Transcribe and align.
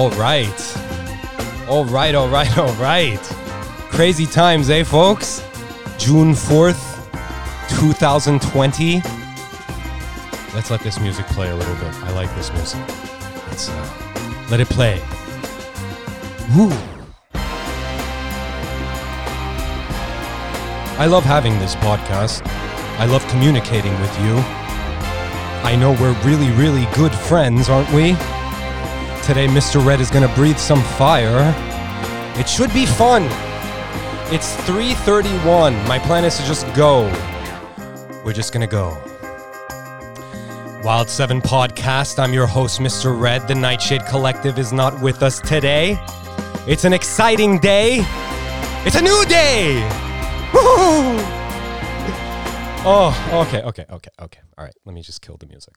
All 0.00 0.10
right. 0.12 0.76
All 1.68 1.84
right, 1.84 2.14
all 2.14 2.30
right, 2.30 2.56
all 2.56 2.72
right. 2.76 3.20
Crazy 3.90 4.24
times, 4.24 4.70
eh, 4.70 4.82
folks? 4.82 5.46
June 5.98 6.32
4th, 6.32 6.80
2020. 7.68 9.02
Let's 10.54 10.70
let 10.70 10.80
this 10.80 10.98
music 11.00 11.26
play 11.26 11.50
a 11.50 11.54
little 11.54 11.74
bit. 11.74 11.94
I 11.96 12.12
like 12.12 12.34
this 12.34 12.50
music. 12.54 12.80
Let's 13.48 13.68
uh, 13.68 14.46
let 14.50 14.60
it 14.60 14.70
play. 14.70 15.02
Woo. 16.56 16.72
I 20.96 21.04
love 21.10 21.24
having 21.24 21.58
this 21.58 21.74
podcast. 21.74 22.40
I 22.98 23.04
love 23.04 23.22
communicating 23.28 23.92
with 24.00 24.20
you. 24.22 24.36
I 25.62 25.76
know 25.78 25.92
we're 26.00 26.18
really, 26.22 26.50
really 26.52 26.86
good 26.94 27.12
friends, 27.12 27.68
aren't 27.68 27.92
we? 27.92 28.16
Today, 29.30 29.46
Mr. 29.46 29.86
Red 29.86 30.00
is 30.00 30.10
going 30.10 30.28
to 30.28 30.34
breathe 30.34 30.58
some 30.58 30.82
fire. 30.82 31.54
It 32.36 32.48
should 32.48 32.72
be 32.74 32.84
fun. 32.84 33.22
It's 34.34 34.56
3:31. 34.66 35.86
My 35.86 36.00
plan 36.00 36.24
is 36.24 36.36
to 36.38 36.44
just 36.44 36.66
go. 36.74 37.04
We're 38.24 38.32
just 38.32 38.52
going 38.52 38.66
to 38.68 38.72
go. 38.80 38.98
Wild 40.82 41.08
7 41.08 41.40
podcast. 41.40 42.18
I'm 42.18 42.34
your 42.34 42.48
host, 42.48 42.80
Mr. 42.80 43.16
Red. 43.16 43.46
The 43.46 43.54
Nightshade 43.54 44.04
Collective 44.06 44.58
is 44.58 44.72
not 44.72 45.00
with 45.00 45.22
us 45.22 45.38
today. 45.38 45.96
It's 46.66 46.82
an 46.82 46.92
exciting 46.92 47.60
day. 47.60 48.00
It's 48.84 48.96
a 48.96 49.02
new 49.02 49.24
day. 49.26 49.88
Oh, 52.82 53.46
okay, 53.46 53.62
okay, 53.62 53.84
okay, 53.90 54.10
okay. 54.22 54.40
All 54.56 54.64
right, 54.64 54.74
let 54.86 54.94
me 54.94 55.02
just 55.02 55.20
kill 55.20 55.36
the 55.36 55.46
music. 55.46 55.74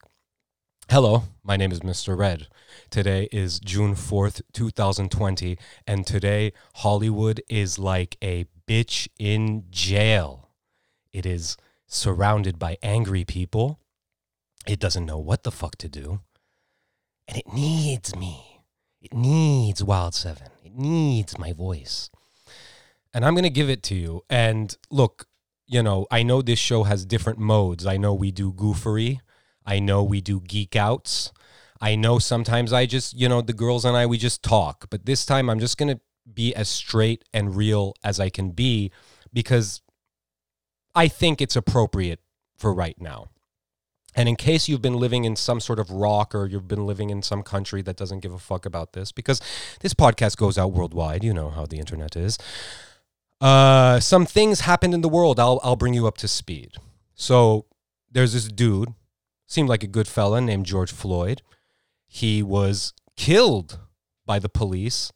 Hello, 0.89 1.23
my 1.43 1.55
name 1.55 1.71
is 1.71 1.79
Mr. 1.79 2.15
Red. 2.15 2.47
Today 2.91 3.27
is 3.31 3.59
June 3.59 3.95
4th, 3.95 4.41
2020, 4.51 5.57
and 5.87 6.05
today 6.05 6.51
Hollywood 6.75 7.41
is 7.49 7.79
like 7.79 8.17
a 8.21 8.45
bitch 8.67 9.07
in 9.17 9.63
jail. 9.71 10.49
It 11.11 11.25
is 11.25 11.57
surrounded 11.87 12.59
by 12.59 12.77
angry 12.83 13.23
people. 13.23 13.79
It 14.67 14.79
doesn't 14.79 15.05
know 15.05 15.17
what 15.17 15.43
the 15.43 15.51
fuck 15.51 15.77
to 15.77 15.87
do. 15.87 16.19
And 17.27 17.37
it 17.37 17.51
needs 17.51 18.15
me. 18.15 18.61
It 19.01 19.13
needs 19.13 19.83
Wild 19.83 20.13
7. 20.13 20.47
It 20.63 20.75
needs 20.75 21.39
my 21.39 21.53
voice. 21.53 22.11
And 23.13 23.25
I'm 23.25 23.33
going 23.33 23.43
to 23.43 23.49
give 23.49 23.69
it 23.69 23.83
to 23.83 23.95
you. 23.95 24.25
And 24.29 24.75
look, 24.91 25.27
you 25.65 25.81
know, 25.81 26.05
I 26.11 26.23
know 26.23 26.41
this 26.41 26.59
show 26.59 26.83
has 26.83 27.05
different 27.05 27.39
modes. 27.39 27.87
I 27.87 27.97
know 27.97 28.13
we 28.13 28.31
do 28.31 28.51
goofery. 28.51 29.21
I 29.65 29.79
know 29.79 30.03
we 30.03 30.21
do 30.21 30.41
geek 30.41 30.75
outs. 30.75 31.31
I 31.81 31.95
know 31.95 32.19
sometimes 32.19 32.71
I 32.71 32.85
just, 32.85 33.17
you 33.17 33.27
know, 33.27 33.41
the 33.41 33.53
girls 33.53 33.85
and 33.85 33.97
I, 33.97 34.05
we 34.05 34.17
just 34.17 34.43
talk. 34.43 34.87
But 34.89 35.05
this 35.05 35.25
time 35.25 35.49
I'm 35.49 35.59
just 35.59 35.77
going 35.77 35.95
to 35.95 36.01
be 36.31 36.55
as 36.55 36.69
straight 36.69 37.25
and 37.33 37.55
real 37.55 37.95
as 38.03 38.19
I 38.19 38.29
can 38.29 38.51
be 38.51 38.91
because 39.33 39.81
I 40.95 41.07
think 41.07 41.41
it's 41.41 41.55
appropriate 41.55 42.19
for 42.55 42.73
right 42.73 42.99
now. 42.99 43.29
And 44.15 44.29
in 44.29 44.35
case 44.35 44.69
you've 44.69 44.81
been 44.81 44.99
living 44.99 45.25
in 45.25 45.35
some 45.35 45.59
sort 45.59 45.79
of 45.79 45.89
rock 45.89 46.35
or 46.35 46.45
you've 46.45 46.67
been 46.67 46.85
living 46.85 47.09
in 47.09 47.23
some 47.23 47.41
country 47.41 47.81
that 47.81 47.97
doesn't 47.97 48.19
give 48.19 48.31
a 48.31 48.39
fuck 48.39 48.65
about 48.65 48.93
this, 48.93 49.11
because 49.11 49.41
this 49.81 49.93
podcast 49.93 50.37
goes 50.37 50.57
out 50.57 50.71
worldwide, 50.71 51.23
you 51.23 51.33
know 51.33 51.49
how 51.49 51.65
the 51.65 51.79
internet 51.79 52.15
is. 52.15 52.37
Uh, 53.41 53.99
some 53.99 54.25
things 54.25 54.61
happened 54.61 54.93
in 54.93 55.01
the 55.01 55.09
world. 55.09 55.39
I'll 55.39 55.59
I'll 55.63 55.75
bring 55.75 55.93
you 55.93 56.07
up 56.07 56.17
to 56.19 56.27
speed. 56.27 56.73
So 57.15 57.65
there's 58.09 58.33
this 58.33 58.47
dude, 58.47 58.93
seemed 59.53 59.69
like 59.69 59.83
a 59.83 59.87
good 59.87 60.07
fella 60.07 60.41
named 60.41 60.65
George 60.65 60.91
Floyd. 60.91 61.41
He 62.07 62.41
was 62.41 62.93
killed 63.15 63.79
by 64.25 64.39
the 64.39 64.49
police, 64.49 65.11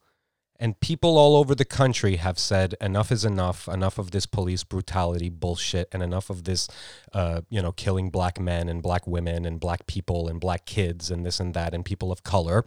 and 0.59 0.79
people 0.79 1.17
all 1.17 1.35
over 1.35 1.55
the 1.55 1.65
country 1.65 2.17
have 2.17 2.37
said 2.37 2.75
enough 2.79 3.11
is 3.11 3.25
enough. 3.25 3.67
Enough 3.67 3.97
of 3.97 4.11
this 4.11 4.25
police 4.27 4.63
brutality 4.63 5.29
bullshit, 5.29 5.87
and 5.91 6.03
enough 6.03 6.29
of 6.29 6.43
this, 6.43 6.67
uh, 7.13 7.41
you 7.49 7.61
know, 7.61 7.71
killing 7.71 8.09
black 8.09 8.39
men 8.39 8.69
and 8.69 8.83
black 8.83 9.07
women 9.07 9.43
and 9.45 9.59
black 9.59 9.87
people 9.87 10.27
and 10.27 10.39
black 10.39 10.65
kids 10.65 11.09
and 11.09 11.25
this 11.25 11.39
and 11.39 11.53
that 11.55 11.73
and 11.73 11.83
people 11.83 12.11
of 12.11 12.23
color. 12.23 12.65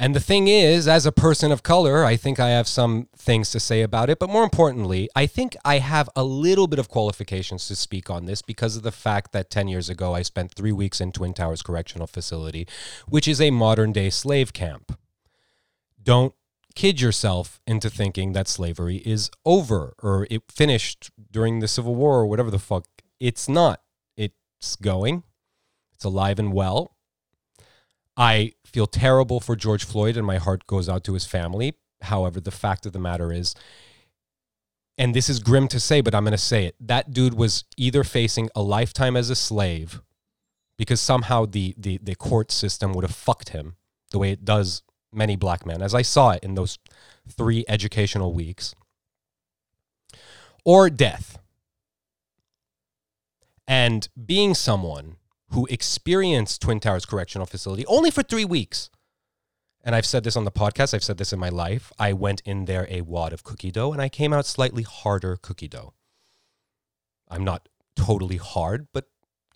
And 0.00 0.16
the 0.16 0.20
thing 0.20 0.48
is, 0.48 0.88
as 0.88 1.04
a 1.04 1.12
person 1.12 1.52
of 1.52 1.62
color, 1.62 2.06
I 2.06 2.16
think 2.16 2.40
I 2.40 2.48
have 2.48 2.66
some 2.66 3.08
things 3.14 3.50
to 3.50 3.60
say 3.60 3.82
about 3.82 4.08
it. 4.08 4.18
But 4.18 4.30
more 4.30 4.44
importantly, 4.44 5.10
I 5.14 5.26
think 5.26 5.54
I 5.62 5.78
have 5.78 6.08
a 6.16 6.24
little 6.24 6.66
bit 6.66 6.78
of 6.78 6.88
qualifications 6.88 7.68
to 7.68 7.76
speak 7.76 8.08
on 8.08 8.24
this 8.24 8.40
because 8.40 8.78
of 8.78 8.82
the 8.82 8.92
fact 8.92 9.32
that 9.32 9.50
10 9.50 9.68
years 9.68 9.90
ago, 9.90 10.14
I 10.14 10.22
spent 10.22 10.54
three 10.54 10.72
weeks 10.72 11.02
in 11.02 11.12
Twin 11.12 11.34
Towers 11.34 11.60
Correctional 11.60 12.06
Facility, 12.06 12.66
which 13.08 13.28
is 13.28 13.42
a 13.42 13.50
modern 13.50 13.92
day 13.92 14.08
slave 14.08 14.54
camp. 14.54 14.98
Don't 16.02 16.32
kid 16.74 16.98
yourself 17.02 17.60
into 17.66 17.90
thinking 17.90 18.32
that 18.32 18.48
slavery 18.48 19.02
is 19.04 19.30
over 19.44 19.92
or 20.02 20.26
it 20.30 20.44
finished 20.50 21.10
during 21.30 21.60
the 21.60 21.68
Civil 21.68 21.94
War 21.94 22.20
or 22.20 22.26
whatever 22.26 22.50
the 22.50 22.58
fuck. 22.58 22.86
It's 23.20 23.50
not. 23.50 23.82
It's 24.16 24.76
going, 24.76 25.24
it's 25.92 26.06
alive 26.06 26.38
and 26.38 26.54
well. 26.54 26.96
I 28.16 28.52
feel 28.72 28.86
terrible 28.86 29.40
for 29.40 29.56
George 29.56 29.84
Floyd 29.84 30.16
and 30.16 30.26
my 30.26 30.38
heart 30.38 30.66
goes 30.66 30.88
out 30.88 31.04
to 31.04 31.14
his 31.14 31.26
family. 31.26 31.74
However, 32.02 32.40
the 32.40 32.50
fact 32.50 32.86
of 32.86 32.92
the 32.92 32.98
matter 32.98 33.32
is, 33.32 33.54
and 34.96 35.14
this 35.14 35.28
is 35.28 35.40
grim 35.40 35.68
to 35.68 35.80
say, 35.80 36.00
but 36.00 36.14
I'm 36.14 36.24
going 36.24 36.32
to 36.32 36.38
say 36.38 36.66
it 36.66 36.76
that 36.80 37.12
dude 37.12 37.34
was 37.34 37.64
either 37.76 38.04
facing 38.04 38.48
a 38.54 38.62
lifetime 38.62 39.16
as 39.16 39.30
a 39.30 39.34
slave 39.34 40.02
because 40.76 41.00
somehow 41.00 41.46
the, 41.46 41.74
the, 41.76 41.98
the 42.02 42.14
court 42.14 42.50
system 42.50 42.92
would 42.92 43.04
have 43.04 43.14
fucked 43.14 43.50
him 43.50 43.76
the 44.10 44.18
way 44.18 44.30
it 44.30 44.44
does 44.44 44.82
many 45.12 45.36
black 45.36 45.66
men, 45.66 45.82
as 45.82 45.94
I 45.94 46.02
saw 46.02 46.30
it 46.30 46.42
in 46.42 46.54
those 46.54 46.78
three 47.28 47.64
educational 47.68 48.32
weeks, 48.32 48.74
or 50.64 50.88
death. 50.90 51.38
And 53.66 54.08
being 54.26 54.54
someone 54.54 55.16
who 55.50 55.66
experienced 55.66 56.62
Twin 56.62 56.80
Towers 56.80 57.04
Correctional 57.04 57.46
Facility 57.46 57.84
only 57.86 58.10
for 58.10 58.22
three 58.22 58.44
weeks. 58.44 58.90
And 59.82 59.94
I've 59.94 60.06
said 60.06 60.24
this 60.24 60.36
on 60.36 60.44
the 60.44 60.50
podcast, 60.50 60.94
I've 60.94 61.04
said 61.04 61.18
this 61.18 61.32
in 61.32 61.38
my 61.38 61.48
life. 61.48 61.90
I 61.98 62.12
went 62.12 62.42
in 62.44 62.66
there 62.66 62.86
a 62.90 63.00
wad 63.00 63.32
of 63.32 63.42
cookie 63.42 63.70
dough 63.70 63.92
and 63.92 64.02
I 64.02 64.08
came 64.08 64.32
out 64.32 64.46
slightly 64.46 64.82
harder 64.82 65.36
cookie 65.36 65.68
dough. 65.68 65.94
I'm 67.28 67.44
not 67.44 67.68
totally 67.96 68.36
hard, 68.36 68.88
but 68.92 69.06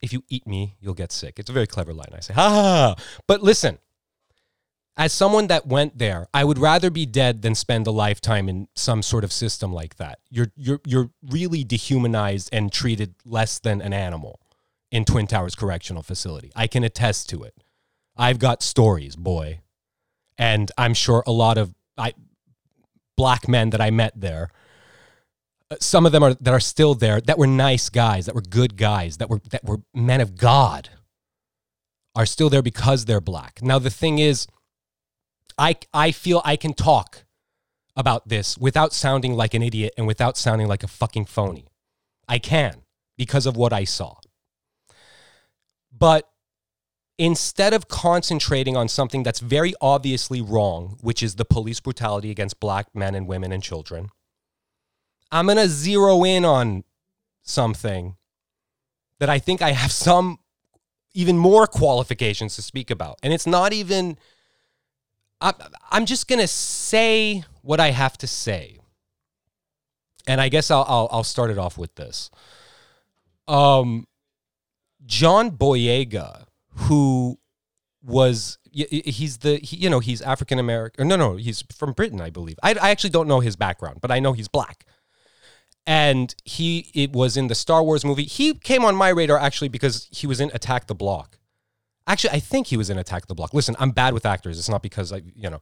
if 0.01 0.13
you 0.13 0.23
eat 0.29 0.47
me, 0.47 0.77
you'll 0.81 0.95
get 0.95 1.13
sick. 1.13 1.39
It's 1.39 1.51
a 1.51 1.53
very 1.53 1.67
clever 1.67 1.93
line. 1.93 2.09
I 2.15 2.21
say, 2.21 2.35
ha 2.35 2.49
ha. 2.49 2.63
ha. 2.63 2.95
But 3.27 3.43
listen, 3.43 3.79
as 4.97 5.13
someone 5.13 5.49
that 5.49 5.67
went 5.67 5.99
there, 5.99 6.29
I 6.33 6.45
would 6.45 6.59
rather 6.59 6.91
be 6.91 7.05
dead 7.07 7.43
than 7.43 7.55
spend 7.55 7.87
a 7.87 7.91
lifetime 7.91 8.49
in 8.49 8.69
some 8.75 9.03
sort 9.03 9.25
of 9.25 9.33
system 9.33 9.73
like 9.73 9.97
that. 9.97 10.21
You're 10.31 10.53
you're 10.57 10.81
you're 10.85 11.11
really 11.23 11.65
dehumanized 11.65 12.49
and 12.53 12.73
treated 12.73 13.15
less 13.25 13.59
than 13.59 13.81
an 13.83 13.93
animal 13.93 14.41
in 14.95 15.05
Twin 15.05 15.27
Towers 15.27 15.57
Correctional 15.57 16.05
Facility. 16.05 16.53
I 16.55 16.69
can 16.69 16.85
attest 16.85 17.29
to 17.31 17.43
it. 17.43 17.53
I've 18.17 18.39
got 18.39 18.63
stories, 18.63 19.17
boy. 19.17 19.61
And 20.39 20.71
I'm 20.79 20.95
sure 20.95 21.25
a 21.27 21.33
lot 21.33 21.59
of 21.59 21.75
I, 21.99 22.15
black 23.17 23.49
men 23.49 23.71
that 23.71 23.81
I 23.81 23.91
met 23.91 24.13
there, 24.15 24.51
uh, 25.69 25.77
some 25.81 26.07
of 26.07 26.13
them 26.13 26.23
are 26.23 26.35
that 26.35 26.55
are 26.55 26.61
still 26.61 26.95
there 26.95 27.21
that 27.23 27.39
were 27.39 27.47
nice 27.49 27.89
guys, 27.89 28.27
that 28.27 28.37
were 28.37 28.41
good 28.41 28.77
guys, 28.77 29.17
that 29.17 29.29
were 29.29 29.41
that 29.51 29.65
were 29.65 29.79
men 29.93 30.21
of 30.21 30.37
God 30.37 30.91
are 32.15 32.27
still 32.27 32.49
there 32.49 32.63
because 32.63 33.05
they're 33.05 33.21
black. 33.21 33.61
Now 33.63 33.81
the 33.81 33.91
thing 33.91 34.21
is 34.21 34.47
I 35.59 35.77
I 35.93 36.13
feel 36.13 36.41
I 36.45 36.55
can 36.55 36.73
talk 36.73 37.25
about 37.97 38.29
this 38.29 38.57
without 38.59 38.93
sounding 38.93 39.35
like 39.35 39.55
an 39.55 39.63
idiot 39.63 39.93
and 39.97 40.07
without 40.07 40.37
sounding 40.37 40.69
like 40.69 40.85
a 40.85 40.89
fucking 40.89 41.25
phony. 41.25 41.67
I 42.29 42.39
can 42.39 42.83
because 43.17 43.45
of 43.47 43.57
what 43.57 43.73
I 43.73 43.83
saw. 43.83 44.19
But 46.05 46.29
instead 47.17 47.73
of 47.73 47.89
concentrating 47.89 48.77
on 48.77 48.89
something 48.89 49.23
that's 49.23 49.41
very 49.41 49.73
obviously 49.81 50.43
wrong, 50.43 50.99
which 51.01 51.23
is 51.23 51.37
the 51.37 51.47
police 51.47 51.81
brutality 51.81 52.31
against 52.31 52.61
black 52.61 52.95
men 52.95 53.15
and 53.15 53.27
women 53.27 53.53
and 53.53 53.63
children, 53.63 54.11
I'm 55.33 55.47
going 55.47 55.57
to 55.57 55.67
zero 55.67 56.23
in 56.23 56.45
on 56.45 56.85
something 57.41 58.17
that 59.19 59.31
I 59.31 59.39
think 59.39 59.63
I 59.63 59.71
have 59.71 59.91
some 60.07 60.41
even 61.15 61.39
more 61.39 61.67
qualifications 61.67 62.55
to 62.57 62.61
speak 62.61 62.91
about. 62.91 63.19
And 63.23 63.33
it's 63.33 63.47
not 63.47 63.73
even, 63.73 64.19
I'm 65.41 66.05
just 66.05 66.29
going 66.29 66.41
to 66.41 66.47
say 66.47 67.45
what 67.63 67.81
I 67.81 67.93
have 67.93 68.19
to 68.19 68.27
say. 68.27 68.79
And 70.27 70.39
I 70.39 70.51
guess 70.51 70.71
I'll, 70.71 70.85
I'll, 70.87 71.09
I'll 71.11 71.25
start 71.25 71.51
it 71.51 71.57
off 71.57 71.79
with 71.79 71.95
this. 71.95 72.31
Um, 73.49 74.07
John 75.07 75.51
Boyega, 75.51 76.47
who 76.75 77.39
was 78.03 78.59
he's 78.73 79.39
the 79.39 79.57
he, 79.59 79.77
you 79.77 79.91
know 79.91 80.01
he's 80.01 80.21
African 80.23 80.59
American. 80.59 81.09
No, 81.09 81.17
no, 81.17 81.37
he's 81.37 81.63
from 81.75 81.93
Britain, 81.93 82.21
I 82.21 82.31
believe. 82.31 82.59
I, 82.63 82.75
I 82.75 82.91
actually 82.91 83.11
don't 83.11 83.29
know 83.29 83.41
his 83.41 83.57
background, 83.57 84.01
but 84.01 84.11
I 84.11 84.21
know 84.21 84.33
he's 84.33 84.49
black. 84.49 84.85
And 85.87 86.35
he 86.45 86.91
it 86.95 87.13
was 87.13 87.37
in 87.37 87.49
the 87.49 87.55
Star 87.55 87.83
Wars 87.83 88.05
movie. 88.05 88.25
He 88.25 88.55
came 88.55 88.85
on 88.85 88.97
my 88.97 89.11
radar 89.11 89.39
actually 89.39 89.69
because 89.69 90.09
he 90.11 90.27
was 90.27 90.41
in 90.41 90.51
Attack 90.55 90.87
the 90.87 90.95
Block 90.95 91.39
Actually, 92.07 92.31
I 92.31 92.41
think 92.41 92.67
he 92.67 92.77
was 92.77 92.91
in 92.91 92.99
Attack 92.99 93.29
the 93.29 93.35
Block. 93.35 93.55
Listen, 93.55 93.75
I'm 93.79 93.91
bad 93.91 94.13
with 94.13 94.27
actors. 94.27 94.59
It's 94.59 94.69
not 94.69 94.83
because 94.83 95.11
I, 95.11 95.23
you 95.35 95.49
know, 95.49 95.61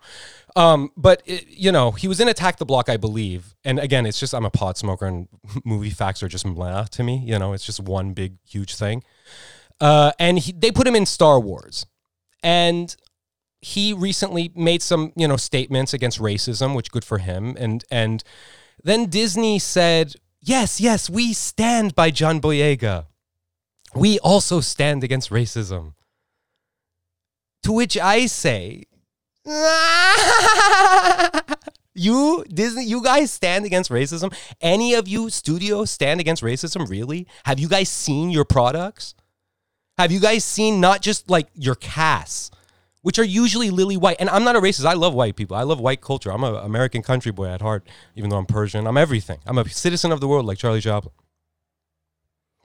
um, 0.57 0.91
but 0.97 1.23
it, 1.25 1.47
you 1.49 1.71
know, 1.71 1.93
he 1.93 2.09
was 2.09 2.19
in 2.19 2.27
Attack 2.27 2.57
the 2.57 2.65
Block, 2.65 2.89
I 2.89 2.97
believe. 2.97 3.55
And 3.65 3.79
again, 3.79 4.07
it's 4.07 4.19
just 4.19 4.35
I'm 4.35 4.45
a 4.45 4.51
pot 4.51 4.77
smoker, 4.77 5.07
and 5.07 5.29
movie 5.65 5.91
facts 5.91 6.21
are 6.23 6.29
just 6.29 6.45
blah 6.45 6.85
to 6.85 7.03
me. 7.05 7.23
You 7.25 7.39
know, 7.39 7.53
it's 7.53 7.65
just 7.65 7.79
one 7.79 8.13
big 8.13 8.39
huge 8.45 8.75
thing. 8.75 9.05
Uh, 9.81 10.13
and 10.19 10.39
he, 10.39 10.53
they 10.53 10.71
put 10.71 10.87
him 10.87 10.95
in 10.95 11.07
Star 11.07 11.41
Wars, 11.41 11.87
and 12.43 12.95
he 13.61 13.93
recently 13.93 14.53
made 14.55 14.83
some 14.83 15.13
you 15.17 15.27
know 15.27 15.37
statements 15.37 15.93
against 15.93 16.19
racism, 16.19 16.77
which 16.77 16.91
good 16.91 17.05
for 17.05 17.19
him. 17.19 17.57
And 17.59 17.85
and 17.91 18.23
then 18.85 19.07
Disney 19.07 19.59
said, 19.59 20.15
yes, 20.41 20.81
yes, 20.81 21.09
we 21.09 21.33
stand 21.33 21.95
by 21.95 22.11
John 22.11 22.41
Boyega. 22.41 23.07
We 23.95 24.19
also 24.19 24.61
stand 24.61 25.05
against 25.05 25.31
racism. 25.31 25.95
To 27.63 27.73
which 27.73 27.97
I 27.97 28.27
say, 28.27 28.85
you 31.95 32.45
Disney, 32.49 32.85
you 32.85 33.03
guys 33.03 33.33
stand 33.33 33.65
against 33.65 33.91
racism. 33.91 34.35
Any 34.61 34.95
of 34.95 35.09
you 35.09 35.31
studios 35.31 35.91
stand 35.91 36.21
against 36.21 36.43
racism? 36.43 36.89
Really? 36.89 37.27
Have 37.45 37.59
you 37.59 37.69
guys 37.69 37.89
seen 37.89 38.31
your 38.31 38.45
products? 38.45 39.15
Have 39.99 40.11
you 40.11 40.21
guys 40.21 40.45
seen 40.45 40.81
not 40.81 41.03
just 41.03 41.29
like 41.29 41.49
your 41.55 41.75
casts, 41.75 42.51
which 43.03 43.19
are 43.19 43.25
usually 43.25 43.71
lily 43.71 43.97
white? 43.97 44.17
And 44.19 44.31
I'm 44.31 44.45
not 44.45 44.57
a 44.57 44.61
racist. 44.61 44.87
I 44.87 44.95
love 44.95 45.15
white 45.15 45.37
people. 45.37 45.57
I 45.57 45.63
love 45.63 45.81
white 45.81 46.01
culture. 46.01 46.33
I'm 46.33 46.45
an 46.45 46.57
American 46.57 47.03
country 47.03 47.33
boy 47.33 47.47
at 47.47 47.61
heart, 47.61 47.87
even 48.17 48.31
though 48.31 48.39
I'm 48.39 48.47
Persian. 48.47 48.87
I'm 48.87 48.97
everything. 48.97 49.41
I'm 49.47 49.59
a 49.59 49.69
citizen 49.69 50.13
of 50.13 50.21
the 50.21 50.29
world 50.29 50.47
like 50.47 50.59
Charlie 50.59 50.81
Chaplin. 50.81 51.13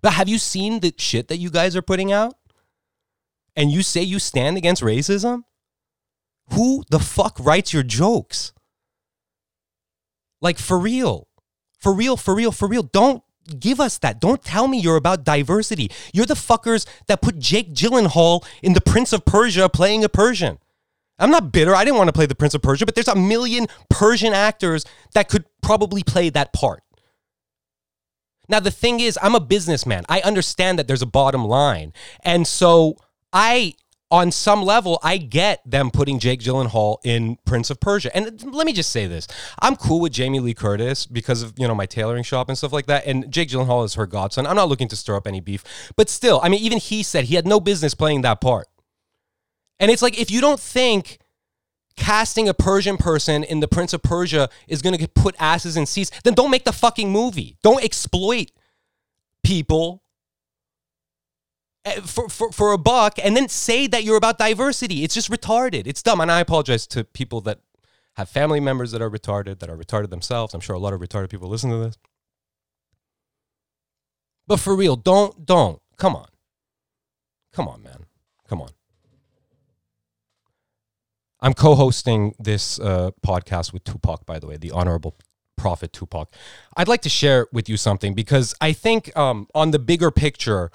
But 0.02 0.14
have 0.14 0.30
you 0.30 0.38
seen 0.38 0.80
the 0.80 0.94
shit 0.98 1.28
that 1.28 1.38
you 1.38 1.50
guys 1.50 1.76
are 1.76 1.82
putting 1.82 2.12
out? 2.12 2.36
and 3.58 3.72
you 3.72 3.82
say 3.82 4.04
you 4.04 4.20
stand 4.20 4.56
against 4.56 4.84
racism? 4.84 5.42
Who 6.54 6.84
the 6.90 7.00
fuck 7.00 7.38
writes 7.40 7.74
your 7.74 7.84
jokes? 7.84 8.54
Like, 10.42 10.58
for 10.60 10.78
real. 10.78 11.28
For 11.80 11.94
real, 11.94 12.18
for 12.18 12.36
real, 12.36 12.52
for 12.52 12.68
real. 12.68 12.84
Don't 12.84 13.24
give 13.60 13.80
us 13.80 13.98
that. 14.00 14.20
Don't 14.20 14.44
tell 14.44 14.68
me 14.68 14.80
you're 14.80 14.96
about 14.96 15.24
diversity. 15.24 15.90
You're 16.14 16.26
the 16.26 16.34
fuckers 16.34 16.86
that 17.08 17.22
put 17.22 17.40
Jake 17.40 17.74
Gyllenhaal 17.74 18.46
in 18.62 18.74
The 18.74 18.82
Prince 18.82 19.14
of 19.14 19.26
Persia 19.26 19.70
playing 19.70 20.04
a 20.04 20.10
Persian. 20.10 20.60
I'm 21.20 21.32
not 21.32 21.52
bitter. 21.52 21.74
I 21.74 21.84
didn't 21.84 21.98
want 21.98 22.10
to 22.10 22.14
play 22.14 22.26
The 22.26 22.36
Prince 22.36 22.54
of 22.54 22.62
Persia, 22.62 22.86
but 22.86 22.96
there's 22.96 23.08
a 23.08 23.16
million 23.16 23.68
Persian 23.90 24.34
actors 24.34 24.86
that 25.14 25.30
could 25.30 25.46
probably 25.62 26.04
play 26.04 26.30
that 26.30 26.54
part. 26.54 26.84
Now, 28.50 28.60
the 28.60 28.72
thing 28.72 29.00
is, 29.00 29.20
I'm 29.22 29.36
a 29.36 29.40
businessman. 29.40 30.06
I 30.08 30.22
understand 30.22 30.80
that 30.80 30.88
there's 30.88 31.02
a 31.02 31.08
bottom 31.08 31.46
line. 31.46 31.92
And 32.24 32.48
so 32.48 32.98
I 33.34 33.74
on 34.10 34.32
some 34.32 34.64
level, 34.64 35.00
I 35.04 35.18
get 35.18 35.62
them 35.70 35.92
putting 35.92 36.20
Jake 36.20 36.40
Gyllenhaal 36.40 36.98
in 37.04 37.38
Prince 37.46 37.70
of 37.70 37.80
Persia. 37.80 38.16
And 38.16 38.42
let 38.54 38.66
me 38.66 38.72
just 38.72 38.92
say 38.92 39.06
this. 39.06 39.28
I'm 39.62 39.76
cool 39.76 40.00
with 40.00 40.14
Jamie 40.14 40.40
Lee 40.40 40.54
Curtis 40.54 41.06
because 41.06 41.42
of, 41.42 41.54
you 41.58 41.68
know, 41.68 41.76
my 41.76 41.86
tailoring 41.86 42.24
shop 42.24 42.48
and 42.48 42.58
stuff 42.58 42.72
like 42.72 42.86
that. 42.86 43.06
And 43.06 43.30
Jake 43.32 43.50
Gyllenhaal 43.50 43.84
is 43.84 43.96
her 43.96 44.08
godson. 44.08 44.48
I'm 44.48 44.56
not 44.56 44.70
looking 44.70 44.88
to 44.90 44.96
stir 44.96 45.16
up 45.16 45.28
any 45.28 45.42
beef. 45.42 45.92
But 45.98 46.10
still, 46.10 46.40
I 46.42 46.50
mean, 46.50 46.62
even 46.62 46.78
he 46.78 47.04
said 47.04 47.26
he 47.26 47.36
had 47.36 47.46
no 47.46 47.60
business 47.60 47.94
playing 47.94 48.22
that 48.22 48.40
part. 48.40 48.68
And 49.80 49.92
it's 49.92 50.02
like, 50.02 50.20
if 50.20 50.32
you 50.32 50.40
don't 50.40 50.60
think 50.60 51.20
casting 51.98 52.48
a 52.48 52.54
Persian 52.54 52.96
person 52.96 53.44
in 53.44 53.60
the 53.60 53.68
Prince 53.68 53.92
of 53.92 54.02
Persia 54.02 54.50
is 54.68 54.82
going 54.82 54.98
to 54.98 55.08
put 55.10 55.36
asses 55.40 55.76
in 55.76 55.86
seats, 55.86 56.12
then 56.24 56.34
don't 56.34 56.52
make 56.52 56.64
the 56.64 56.72
fucking 56.72 57.12
movie. 57.12 57.58
Don't 57.62 57.84
exploit 57.84 58.52
people 59.44 60.04
for, 62.06 62.30
for, 62.30 62.52
for 62.52 62.72
a 62.72 62.78
buck 62.78 63.20
and 63.24 63.36
then 63.36 63.50
say 63.50 63.88
that 63.88 64.04
you're 64.04 64.18
about 64.18 64.38
diversity. 64.38 65.04
It's 65.04 65.14
just 65.14 65.30
retarded. 65.30 65.88
It's 65.88 66.02
dumb. 66.02 66.22
And 66.22 66.32
I 66.32 66.40
apologize 66.40 66.88
to 66.88 67.04
people 67.04 67.42
that 67.42 67.60
have 68.16 68.30
family 68.30 68.60
members 68.60 68.92
that 68.92 69.02
are 69.02 69.10
retarded, 69.10 69.60
that 69.60 69.70
are 69.70 69.78
retarded 69.78 70.10
themselves. 70.10 70.54
I'm 70.54 70.62
sure 70.62 70.76
a 70.76 70.80
lot 70.80 70.94
of 70.94 71.02
retarded 71.02 71.30
people 71.30 71.50
listen 71.50 71.70
to 71.70 71.78
this. 71.78 71.98
But 74.48 74.60
for 74.60 74.76
real, 74.76 74.96
don't, 74.96 75.46
don't. 75.46 75.82
Come 75.98 76.16
on. 76.16 76.28
Come 77.54 77.68
on, 77.68 77.84
man. 77.84 78.06
Come 78.48 78.62
on. 78.62 78.70
I'm 81.40 81.54
co 81.54 81.76
hosting 81.76 82.34
this 82.40 82.80
uh, 82.80 83.12
podcast 83.26 83.74
with 83.74 83.84
Tupac, 83.84 84.26
by 84.26 84.40
the 84.40 84.48
way, 84.48 84.58
the 84.58 84.72
Honorable 84.72 85.16
Prophet 85.56 85.94
Tupac. 85.94 86.34
I'd 86.76 86.88
like 86.88 87.02
to 87.02 87.10
share 87.10 87.48
with 87.52 87.68
you 87.68 87.78
something 87.78 88.14
because 88.14 88.56
I 88.62 88.74
think 88.74 89.16
um, 89.18 89.48
on 89.54 89.72
the 89.72 89.80
bigger 89.80 90.12
picture, 90.12 90.72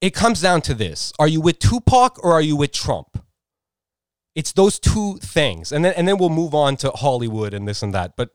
it 0.00 0.14
comes 0.14 0.40
down 0.40 0.60
to 0.62 0.74
this 0.74 1.12
are 1.18 1.28
you 1.28 1.40
with 1.40 1.58
Tupac 1.58 2.22
or 2.22 2.32
are 2.32 2.42
you 2.42 2.56
with 2.56 2.72
Trump? 2.72 3.22
It's 4.34 4.52
those 4.52 4.78
two 4.78 5.16
things. 5.18 5.72
And 5.72 5.84
then 5.84 5.94
and 5.96 6.06
then 6.06 6.18
we'll 6.18 6.28
move 6.28 6.54
on 6.54 6.76
to 6.78 6.90
Hollywood 6.90 7.54
and 7.54 7.66
this 7.66 7.82
and 7.82 7.94
that. 7.94 8.16
But 8.16 8.30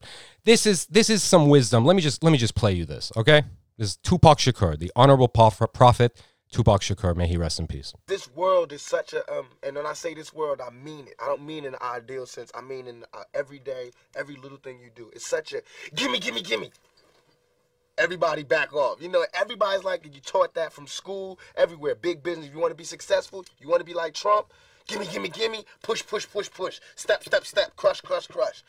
this 0.45 0.65
is 0.65 0.87
this 0.87 1.09
is 1.09 1.21
some 1.23 1.49
wisdom. 1.49 1.85
Let 1.85 1.95
me 1.95 2.01
just 2.01 2.23
let 2.23 2.31
me 2.31 2.37
just 2.37 2.55
play 2.55 2.73
you 2.73 2.85
this, 2.85 3.11
okay? 3.15 3.43
This 3.77 3.89
is 3.89 3.97
Tupac 3.97 4.39
Shakur, 4.39 4.77
the 4.77 4.91
honorable 4.95 5.27
prophet 5.27 6.21
Tupac 6.51 6.81
Shakur, 6.81 7.15
may 7.15 7.27
he 7.27 7.37
rest 7.37 7.59
in 7.59 7.67
peace. 7.67 7.93
This 8.07 8.29
world 8.35 8.73
is 8.73 8.81
such 8.81 9.13
a 9.13 9.19
um, 9.31 9.47
and 9.63 9.77
when 9.77 9.85
I 9.85 9.93
say 9.93 10.13
this 10.13 10.33
world, 10.33 10.59
I 10.59 10.69
mean 10.69 11.07
it. 11.07 11.15
I 11.21 11.27
don't 11.27 11.45
mean 11.45 11.65
in 11.65 11.75
an 11.75 11.79
ideal 11.81 12.25
sense. 12.25 12.51
I 12.53 12.61
mean 12.61 12.87
in 12.87 13.05
uh, 13.13 13.23
every 13.33 13.59
day, 13.59 13.91
every 14.15 14.35
little 14.35 14.57
thing 14.57 14.79
you 14.83 14.89
do. 14.93 15.09
It's 15.13 15.25
such 15.25 15.53
a 15.53 15.61
gimme, 15.95 16.19
gimme, 16.19 16.41
gimme 16.41 16.71
everybody 18.01 18.43
back 18.43 18.73
off. 18.73 19.01
You 19.01 19.09
know, 19.09 19.25
everybody's 19.33 19.83
like 19.83 20.03
you 20.03 20.21
taught 20.21 20.53
that 20.55 20.73
from 20.73 20.87
school, 20.87 21.39
everywhere. 21.55 21.95
Big 21.95 22.23
business. 22.23 22.49
You 22.51 22.59
want 22.59 22.71
to 22.71 22.75
be 22.75 22.83
successful, 22.83 23.45
you 23.59 23.69
want 23.69 23.79
to 23.79 23.85
be 23.85 23.93
like 23.93 24.13
Trump. 24.13 24.51
Gimme, 24.87 25.05
gimme, 25.05 25.29
gimme. 25.29 25.63
Push, 25.83 26.05
push, 26.05 26.27
push, 26.27 26.49
push. 26.49 26.79
Step, 26.95 27.23
step, 27.23 27.45
step. 27.45 27.75
Crush, 27.75 28.01
crush, 28.01 28.27
crush. 28.27 28.63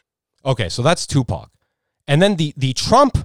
Okay, 0.44 0.69
so 0.69 0.82
that's 0.82 1.06
Tupac, 1.06 1.50
and 2.06 2.20
then 2.20 2.37
the 2.37 2.52
the 2.56 2.73
Trump 2.75 3.17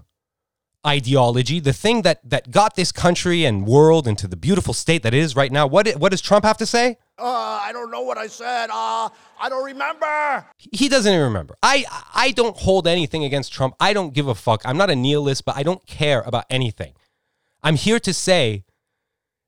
ideology, 0.86 1.60
the 1.60 1.74
thing 1.74 2.04
that 2.04 2.20
that 2.30 2.52
got 2.52 2.76
this 2.76 2.92
country 2.92 3.46
and 3.46 3.66
world 3.66 4.08
into 4.08 4.28
the 4.28 4.38
beautiful 4.38 4.74
state 4.74 5.04
that 5.04 5.14
is 5.14 5.36
right 5.36 5.52
now. 5.52 5.68
What 5.68 5.88
what 5.98 6.12
does 6.12 6.22
Trump 6.22 6.46
have 6.46 6.58
to 6.58 6.66
say? 6.66 6.98
Uh, 7.18 7.60
I 7.62 7.72
don't 7.74 7.90
know 7.92 8.02
what 8.02 8.18
I 8.18 8.28
said. 8.28 8.70
Uh, 8.70 9.10
I 9.40 9.50
don't 9.50 9.66
remember. 9.66 10.46
He 10.58 10.88
doesn't 10.88 11.12
even 11.12 11.26
remember. 11.26 11.56
I 11.64 11.86
I 12.14 12.32
don't 12.32 12.56
hold 12.56 12.88
anything 12.88 13.24
against 13.24 13.52
Trump. 13.52 13.76
I 13.80 13.94
don't 13.94 14.14
give 14.14 14.28
a 14.28 14.36
fuck. 14.36 14.62
I'm 14.66 14.78
not 14.78 14.90
a 14.90 14.96
nihilist, 14.96 15.46
but 15.46 15.58
I 15.58 15.64
don't 15.64 15.86
care 15.88 16.22
about 16.26 16.46
anything. 16.50 16.94
I'm 17.64 17.76
here 17.76 18.00
to 18.00 18.14
say 18.14 18.64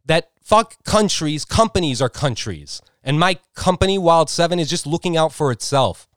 that 0.05 0.31
fuck 0.41 0.83
countries, 0.83 1.45
companies 1.45 2.01
are 2.01 2.09
countries. 2.09 2.81
And 3.03 3.19
my 3.19 3.37
company, 3.55 3.97
Wild 3.97 4.29
7, 4.29 4.59
is 4.59 4.69
just 4.69 4.85
looking 4.85 5.15
out 5.15 5.31
for 5.31 5.51
itself. 5.51 6.07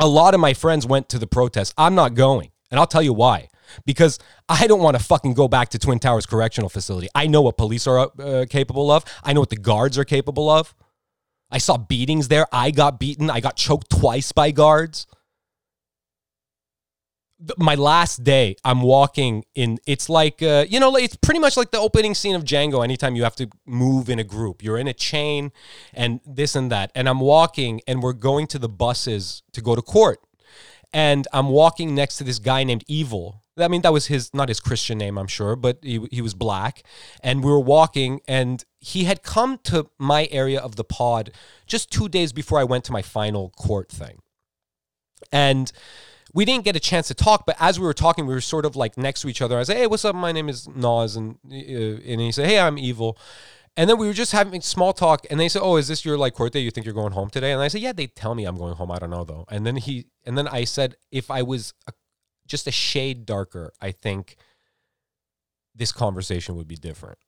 A 0.00 0.06
lot 0.08 0.34
of 0.34 0.40
my 0.40 0.52
friends 0.52 0.84
went 0.84 1.08
to 1.10 1.18
the 1.18 1.26
protest. 1.26 1.74
I'm 1.78 1.94
not 1.94 2.14
going. 2.14 2.50
And 2.70 2.80
I'll 2.80 2.88
tell 2.88 3.02
you 3.02 3.12
why 3.12 3.48
because 3.86 4.18
I 4.48 4.66
don't 4.66 4.80
want 4.80 4.96
to 4.96 5.02
fucking 5.02 5.34
go 5.34 5.48
back 5.48 5.70
to 5.70 5.78
Twin 5.78 5.98
Towers 5.98 6.26
Correctional 6.26 6.68
Facility. 6.68 7.08
I 7.14 7.26
know 7.26 7.42
what 7.42 7.56
police 7.56 7.86
are 7.86 8.10
uh, 8.18 8.46
capable 8.48 8.90
of. 8.90 9.04
I 9.22 9.32
know 9.32 9.40
what 9.40 9.50
the 9.50 9.56
guards 9.56 9.98
are 9.98 10.04
capable 10.04 10.48
of. 10.50 10.74
I 11.50 11.58
saw 11.58 11.76
beatings 11.76 12.28
there. 12.28 12.46
I 12.52 12.70
got 12.70 12.98
beaten. 12.98 13.30
I 13.30 13.40
got 13.40 13.56
choked 13.56 13.90
twice 13.90 14.32
by 14.32 14.50
guards. 14.50 15.06
My 17.58 17.74
last 17.74 18.24
day, 18.24 18.56
I'm 18.64 18.80
walking 18.80 19.44
in. 19.54 19.78
It's 19.86 20.08
like, 20.08 20.42
uh, 20.42 20.64
you 20.68 20.80
know, 20.80 20.96
it's 20.96 21.16
pretty 21.16 21.40
much 21.40 21.56
like 21.56 21.70
the 21.70 21.78
opening 21.78 22.14
scene 22.14 22.34
of 22.34 22.44
Django. 22.44 22.82
Anytime 22.82 23.16
you 23.16 23.22
have 23.24 23.36
to 23.36 23.48
move 23.66 24.08
in 24.08 24.18
a 24.18 24.24
group, 24.24 24.62
you're 24.62 24.78
in 24.78 24.88
a 24.88 24.94
chain 24.94 25.52
and 25.92 26.20
this 26.26 26.56
and 26.56 26.72
that. 26.72 26.90
And 26.94 27.08
I'm 27.08 27.20
walking 27.20 27.82
and 27.86 28.02
we're 28.02 28.14
going 28.14 28.46
to 28.48 28.58
the 28.58 28.68
buses 28.68 29.42
to 29.52 29.60
go 29.60 29.76
to 29.76 29.82
court. 29.82 30.20
And 30.92 31.28
I'm 31.32 31.48
walking 31.48 31.94
next 31.94 32.16
to 32.18 32.24
this 32.24 32.38
guy 32.38 32.64
named 32.64 32.84
Evil, 32.86 33.43
I 33.56 33.68
mean, 33.68 33.82
that 33.82 33.92
was 33.92 34.06
his 34.06 34.32
not 34.34 34.48
his 34.48 34.60
Christian 34.60 34.98
name, 34.98 35.16
I'm 35.18 35.26
sure, 35.26 35.54
but 35.54 35.78
he 35.82 36.06
he 36.10 36.20
was 36.20 36.34
black, 36.34 36.82
and 37.22 37.44
we 37.44 37.50
were 37.50 37.60
walking, 37.60 38.20
and 38.26 38.64
he 38.80 39.04
had 39.04 39.22
come 39.22 39.58
to 39.64 39.90
my 39.98 40.28
area 40.30 40.60
of 40.60 40.76
the 40.76 40.84
pod 40.84 41.30
just 41.66 41.90
two 41.90 42.08
days 42.08 42.32
before 42.32 42.58
I 42.58 42.64
went 42.64 42.84
to 42.84 42.92
my 42.92 43.02
final 43.02 43.50
court 43.50 43.90
thing, 43.90 44.18
and 45.30 45.70
we 46.32 46.44
didn't 46.44 46.64
get 46.64 46.74
a 46.74 46.80
chance 46.80 47.06
to 47.08 47.14
talk. 47.14 47.46
But 47.46 47.56
as 47.60 47.78
we 47.78 47.86
were 47.86 47.94
talking, 47.94 48.26
we 48.26 48.34
were 48.34 48.40
sort 48.40 48.66
of 48.66 48.74
like 48.74 48.98
next 48.98 49.20
to 49.22 49.28
each 49.28 49.40
other. 49.40 49.58
I 49.58 49.62
said, 49.62 49.76
"Hey, 49.76 49.86
what's 49.86 50.04
up? 50.04 50.16
My 50.16 50.32
name 50.32 50.48
is 50.48 50.68
Nas," 50.68 51.14
and 51.14 51.38
uh, 51.50 51.54
and 51.54 52.20
he 52.20 52.32
said, 52.32 52.46
"Hey, 52.46 52.58
I'm 52.58 52.76
Evil." 52.76 53.16
And 53.76 53.90
then 53.90 53.98
we 53.98 54.06
were 54.06 54.12
just 54.12 54.30
having 54.30 54.60
small 54.60 54.92
talk, 54.92 55.26
and 55.30 55.38
they 55.38 55.48
said, 55.48 55.62
"Oh, 55.62 55.76
is 55.76 55.88
this 55.88 56.04
your 56.04 56.18
like 56.18 56.34
court 56.34 56.52
day? 56.52 56.60
You 56.60 56.70
think 56.70 56.86
you're 56.86 56.94
going 56.94 57.12
home 57.12 57.30
today?" 57.30 57.52
And 57.52 57.62
I 57.62 57.68
said, 57.68 57.80
"Yeah." 57.82 57.92
They 57.92 58.08
tell 58.08 58.34
me 58.34 58.44
I'm 58.44 58.56
going 58.56 58.74
home. 58.74 58.90
I 58.90 58.98
don't 58.98 59.10
know 59.10 59.24
though. 59.24 59.44
And 59.48 59.64
then 59.64 59.76
he, 59.76 60.06
and 60.24 60.36
then 60.36 60.48
I 60.48 60.64
said, 60.64 60.96
if 61.12 61.30
I 61.30 61.42
was 61.42 61.72
a 61.86 61.92
just 62.46 62.66
a 62.66 62.72
shade 62.72 63.26
darker, 63.26 63.72
I 63.80 63.92
think 63.92 64.36
this 65.74 65.92
conversation 65.92 66.56
would 66.56 66.68
be 66.68 66.76
different. 66.76 67.18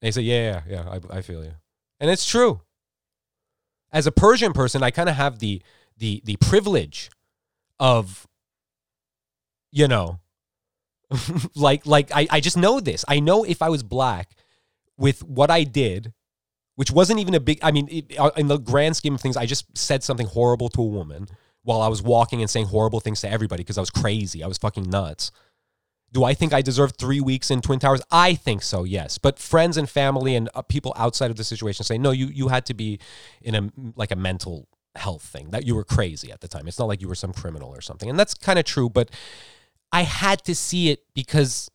And 0.00 0.06
they 0.06 0.10
say, 0.12 0.22
yeah, 0.22 0.62
yeah, 0.68 0.82
yeah, 0.84 0.98
I, 1.12 1.18
I 1.18 1.22
feel 1.22 1.44
you. 1.44 1.54
And 1.98 2.10
it's 2.10 2.26
true. 2.26 2.60
As 3.92 4.06
a 4.06 4.12
Persian 4.12 4.52
person, 4.52 4.82
I 4.82 4.90
kind 4.90 5.08
of 5.08 5.16
have 5.16 5.38
the 5.38 5.62
the 5.98 6.22
the 6.24 6.36
privilege 6.36 7.10
of, 7.78 8.26
you 9.72 9.88
know, 9.88 10.20
like 11.54 11.84
like 11.86 12.10
I, 12.14 12.26
I 12.30 12.40
just 12.40 12.56
know 12.56 12.80
this. 12.80 13.04
I 13.08 13.20
know 13.20 13.44
if 13.44 13.60
I 13.60 13.68
was 13.68 13.82
black 13.82 14.30
with 14.96 15.22
what 15.24 15.50
I 15.50 15.64
did 15.64 16.12
which 16.80 16.90
wasn't 16.90 17.20
even 17.20 17.34
a 17.34 17.40
big. 17.40 17.58
I 17.62 17.72
mean, 17.72 17.88
it, 17.90 18.18
uh, 18.18 18.30
in 18.38 18.46
the 18.46 18.56
grand 18.56 18.96
scheme 18.96 19.14
of 19.14 19.20
things, 19.20 19.36
I 19.36 19.44
just 19.44 19.76
said 19.76 20.02
something 20.02 20.26
horrible 20.26 20.70
to 20.70 20.80
a 20.80 20.86
woman 20.86 21.28
while 21.62 21.80
I 21.80 21.88
was 21.88 22.02
walking 22.02 22.40
and 22.40 22.50
saying 22.50 22.66
horrible 22.66 23.00
things 23.00 23.20
to 23.22 23.30
everybody 23.30 23.62
because 23.62 23.78
I 23.78 23.82
was 23.82 23.90
crazy. 23.90 24.42
I 24.42 24.46
was 24.46 24.58
fucking 24.58 24.88
nuts. 24.88 25.30
Do 26.12 26.24
I 26.24 26.34
think 26.34 26.52
I 26.52 26.60
deserve 26.60 26.94
three 26.96 27.20
weeks 27.20 27.50
in 27.50 27.60
Twin 27.60 27.78
Towers? 27.78 28.02
I 28.10 28.34
think 28.34 28.62
so, 28.62 28.82
yes. 28.82 29.18
But 29.18 29.38
friends 29.38 29.76
and 29.76 29.88
family 29.88 30.34
and 30.34 30.48
uh, 30.54 30.62
people 30.62 30.92
outside 30.96 31.30
of 31.30 31.36
the 31.36 31.44
situation 31.44 31.84
say, 31.84 31.98
no, 31.98 32.10
you 32.10 32.26
you 32.26 32.48
had 32.48 32.66
to 32.66 32.74
be 32.74 32.98
in 33.42 33.54
a 33.54 33.70
like 33.94 34.10
a 34.10 34.16
mental 34.16 34.66
health 34.96 35.22
thing 35.22 35.50
that 35.50 35.66
you 35.66 35.74
were 35.76 35.84
crazy 35.84 36.32
at 36.32 36.40
the 36.40 36.48
time. 36.48 36.66
It's 36.66 36.78
not 36.78 36.88
like 36.88 37.00
you 37.00 37.06
were 37.06 37.14
some 37.14 37.32
criminal 37.32 37.70
or 37.70 37.80
something, 37.80 38.10
and 38.10 38.18
that's 38.18 38.34
kind 38.34 38.58
of 38.58 38.64
true. 38.64 38.88
But 38.88 39.10
I 39.92 40.02
had 40.02 40.42
to 40.44 40.54
see 40.54 40.90
it 40.90 41.04
because 41.14 41.70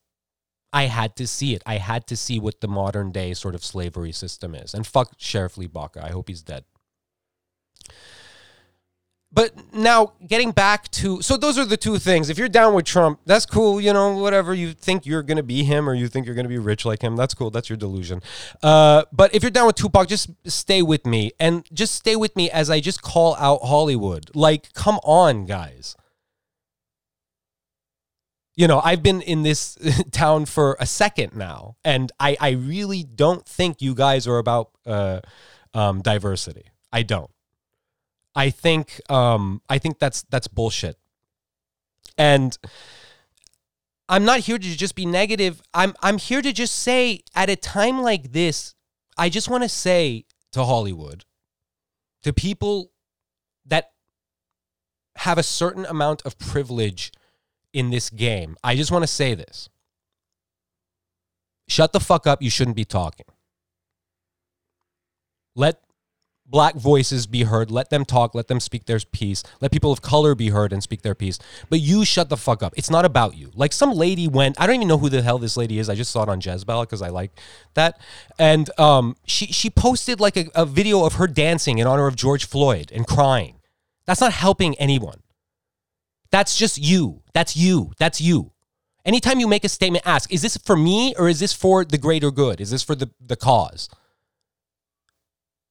I 0.73 0.83
had 0.87 1.15
to 1.15 1.27
see 1.27 1.55
it. 1.55 1.63
I 1.65 1.77
had 1.77 2.05
to 2.07 2.17
see 2.17 2.37
what 2.37 2.59
the 2.59 2.67
modern 2.67 3.13
day 3.13 3.33
sort 3.33 3.55
of 3.55 3.63
slavery 3.63 4.11
system 4.11 4.53
is. 4.53 4.73
And 4.73 4.85
fuck 4.85 5.13
Sheriff 5.17 5.57
Lee 5.57 5.67
Baca. 5.67 6.03
I 6.03 6.09
hope 6.09 6.27
he's 6.27 6.41
dead. 6.41 6.65
But 9.35 9.51
now 9.73 10.13
getting 10.25 10.51
back 10.51 10.89
to 10.91 11.21
so 11.21 11.35
those 11.35 11.57
are 11.57 11.65
the 11.65 11.75
two 11.75 11.99
things. 11.99 12.29
If 12.29 12.37
you're 12.37 12.47
down 12.47 12.73
with 12.73 12.85
Trump, 12.85 13.19
that's 13.25 13.45
cool. 13.45 13.81
You 13.81 13.91
know, 13.91 14.15
whatever 14.15 14.53
you 14.53 14.71
think 14.71 15.05
you're 15.05 15.23
gonna 15.23 15.43
be 15.43 15.65
him 15.65 15.89
or 15.89 15.93
you 15.93 16.07
think 16.07 16.25
you're 16.25 16.35
gonna 16.35 16.47
be 16.47 16.57
rich 16.57 16.85
like 16.85 17.01
him, 17.01 17.17
that's 17.17 17.33
cool. 17.33 17.51
That's 17.51 17.69
your 17.69 17.75
delusion. 17.75 18.21
Uh, 18.63 19.03
but 19.11 19.35
if 19.35 19.43
you're 19.43 19.51
down 19.51 19.67
with 19.67 19.75
Tupac, 19.75 20.07
just 20.07 20.29
stay 20.45 20.81
with 20.81 21.05
me 21.05 21.33
and 21.37 21.67
just 21.73 21.95
stay 21.95 22.15
with 22.15 22.33
me 22.37 22.49
as 22.49 22.69
I 22.69 22.79
just 22.79 23.01
call 23.01 23.35
out 23.35 23.59
Hollywood. 23.61 24.31
Like, 24.33 24.71
come 24.71 24.99
on, 25.03 25.45
guys. 25.45 25.97
You 28.55 28.69
know, 28.69 28.79
I've 28.81 29.03
been 29.03 29.21
in 29.21 29.43
this 29.43 29.77
town 30.11 30.45
for 30.45 30.77
a 30.79 30.85
second 30.85 31.35
now, 31.35 31.75
and 31.83 32.09
I 32.21 32.37
I 32.39 32.51
really 32.51 33.03
don't 33.03 33.45
think 33.45 33.81
you 33.81 33.95
guys 33.95 34.27
are 34.27 34.37
about 34.37 34.69
uh, 34.85 35.19
um, 35.73 36.01
diversity. 36.01 36.67
I 36.93 37.03
don't. 37.03 37.29
I 38.35 38.49
think 38.49 38.99
um, 39.09 39.61
I 39.69 39.77
think 39.77 39.99
that's 39.99 40.23
that's 40.23 40.47
bullshit. 40.47 40.97
And 42.17 42.57
I'm 44.07 44.25
not 44.25 44.41
here 44.41 44.57
to 44.57 44.77
just 44.77 44.95
be 44.95 45.05
negative. 45.05 45.61
I'm 45.73 45.93
I'm 46.01 46.17
here 46.17 46.41
to 46.41 46.51
just 46.51 46.75
say 46.75 47.21
at 47.33 47.49
a 47.49 47.55
time 47.55 48.01
like 48.01 48.33
this, 48.33 48.75
I 49.17 49.29
just 49.29 49.49
want 49.49 49.63
to 49.63 49.69
say 49.69 50.25
to 50.51 50.63
Hollywood, 50.63 51.25
to 52.23 52.33
people 52.33 52.91
that 53.65 53.91
have 55.17 55.37
a 55.37 55.43
certain 55.43 55.85
amount 55.85 56.21
of 56.25 56.37
privilege 56.37 57.11
in 57.73 57.89
this 57.89 58.09
game, 58.09 58.57
I 58.63 58.75
just 58.75 58.91
want 58.91 59.03
to 59.03 59.07
say 59.07 59.33
this. 59.33 59.69
Shut 61.67 61.93
the 61.93 61.99
fuck 61.99 62.27
up. 62.27 62.41
You 62.41 62.49
shouldn't 62.49 62.75
be 62.75 62.85
talking. 62.85 63.25
Let 65.55 65.79
black 66.45 66.75
voices 66.75 67.27
be 67.27 67.43
heard. 67.43 67.71
Let 67.71 67.89
them 67.89 68.05
talk. 68.05 68.35
Let 68.35 68.47
them 68.47 68.59
speak 68.59 68.85
their 68.85 68.99
piece. 68.99 69.43
Let 69.61 69.71
people 69.71 69.91
of 69.91 70.01
color 70.01 70.35
be 70.35 70.49
heard 70.49 70.71
and 70.71 70.81
speak 70.81 71.01
their 71.01 71.15
piece. 71.15 71.39
But 71.69 71.79
you 71.79 72.05
shut 72.05 72.29
the 72.29 72.37
fuck 72.37 72.61
up. 72.63 72.73
It's 72.77 72.89
not 72.89 73.05
about 73.05 73.35
you. 73.35 73.51
Like 73.55 73.73
some 73.73 73.91
lady 73.91 74.27
went. 74.27 74.59
I 74.59 74.67
don't 74.67 74.75
even 74.75 74.87
know 74.87 74.97
who 74.97 75.09
the 75.09 75.21
hell 75.21 75.37
this 75.37 75.57
lady 75.57 75.79
is. 75.79 75.89
I 75.89 75.95
just 75.95 76.11
saw 76.11 76.23
it 76.23 76.29
on 76.29 76.39
Jezebel 76.41 76.81
because 76.81 77.01
I 77.01 77.09
like 77.09 77.31
that. 77.73 77.99
And 78.37 78.69
um, 78.79 79.15
she 79.25 79.47
she 79.47 79.69
posted 79.69 80.19
like 80.19 80.37
a, 80.37 80.45
a 80.55 80.65
video 80.65 81.05
of 81.05 81.13
her 81.13 81.27
dancing 81.27 81.79
in 81.79 81.87
honor 81.87 82.07
of 82.07 82.15
George 82.15 82.45
Floyd 82.45 82.91
and 82.93 83.07
crying. 83.07 83.59
That's 84.05 84.21
not 84.21 84.33
helping 84.33 84.75
anyone. 84.75 85.21
That's 86.31 86.57
just 86.57 86.77
you. 86.77 87.21
That's 87.33 87.55
you. 87.55 87.91
That's 87.97 88.21
you. 88.21 88.51
Anytime 89.05 89.39
you 89.39 89.47
make 89.47 89.63
a 89.63 89.69
statement, 89.69 90.03
ask, 90.05 90.33
is 90.33 90.41
this 90.41 90.57
for 90.57 90.75
me 90.75 91.13
or 91.17 91.29
is 91.29 91.39
this 91.39 91.53
for 91.53 91.85
the 91.85 91.97
greater 91.97 92.31
good? 92.31 92.59
Is 92.59 92.71
this 92.71 92.81
for 92.81 92.95
the, 92.95 93.11
the 93.23 93.35
cause? 93.35 93.87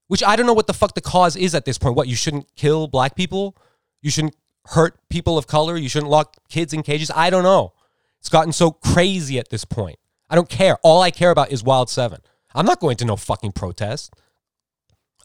Which 0.09 0.23
I 0.23 0.37
don't 0.37 0.47
know 0.47 0.55
what 0.55 0.67
the 0.67 0.75
fuck 0.75 0.95
the 0.95 1.01
cause 1.01 1.37
is 1.37 1.55
at 1.55 1.65
this 1.65 1.79
point. 1.79 1.97
What, 1.97 2.09
you 2.09 2.17
shouldn't 2.17 2.55
kill 2.57 2.89
black 2.89 3.17
people? 3.17 3.57
You 4.03 4.11
shouldn't 4.11 4.37
hurt 4.67 4.99
people 5.09 5.39
of 5.39 5.47
color? 5.47 5.77
You 5.77 5.89
shouldn't 5.89 6.11
lock 6.11 6.37
kids 6.49 6.73
in 6.73 6.83
cages? 6.83 7.11
I 7.15 7.31
don't 7.31 7.43
know. 7.43 7.73
It's 8.21 8.29
gotten 8.29 8.53
so 8.53 8.71
crazy 8.71 9.39
at 9.39 9.51
this 9.51 9.65
point. 9.65 9.99
I 10.29 10.35
don't 10.35 10.49
care. 10.49 10.79
All 10.83 11.03
I 11.03 11.11
care 11.11 11.31
about 11.31 11.53
is 11.53 11.63
Wild 11.63 11.91
7. 11.91 12.19
I'm 12.55 12.67
not 12.67 12.81
going 12.81 12.97
to 12.99 13.05
no 13.05 13.17
fucking 13.17 13.53
protest. 13.53 14.15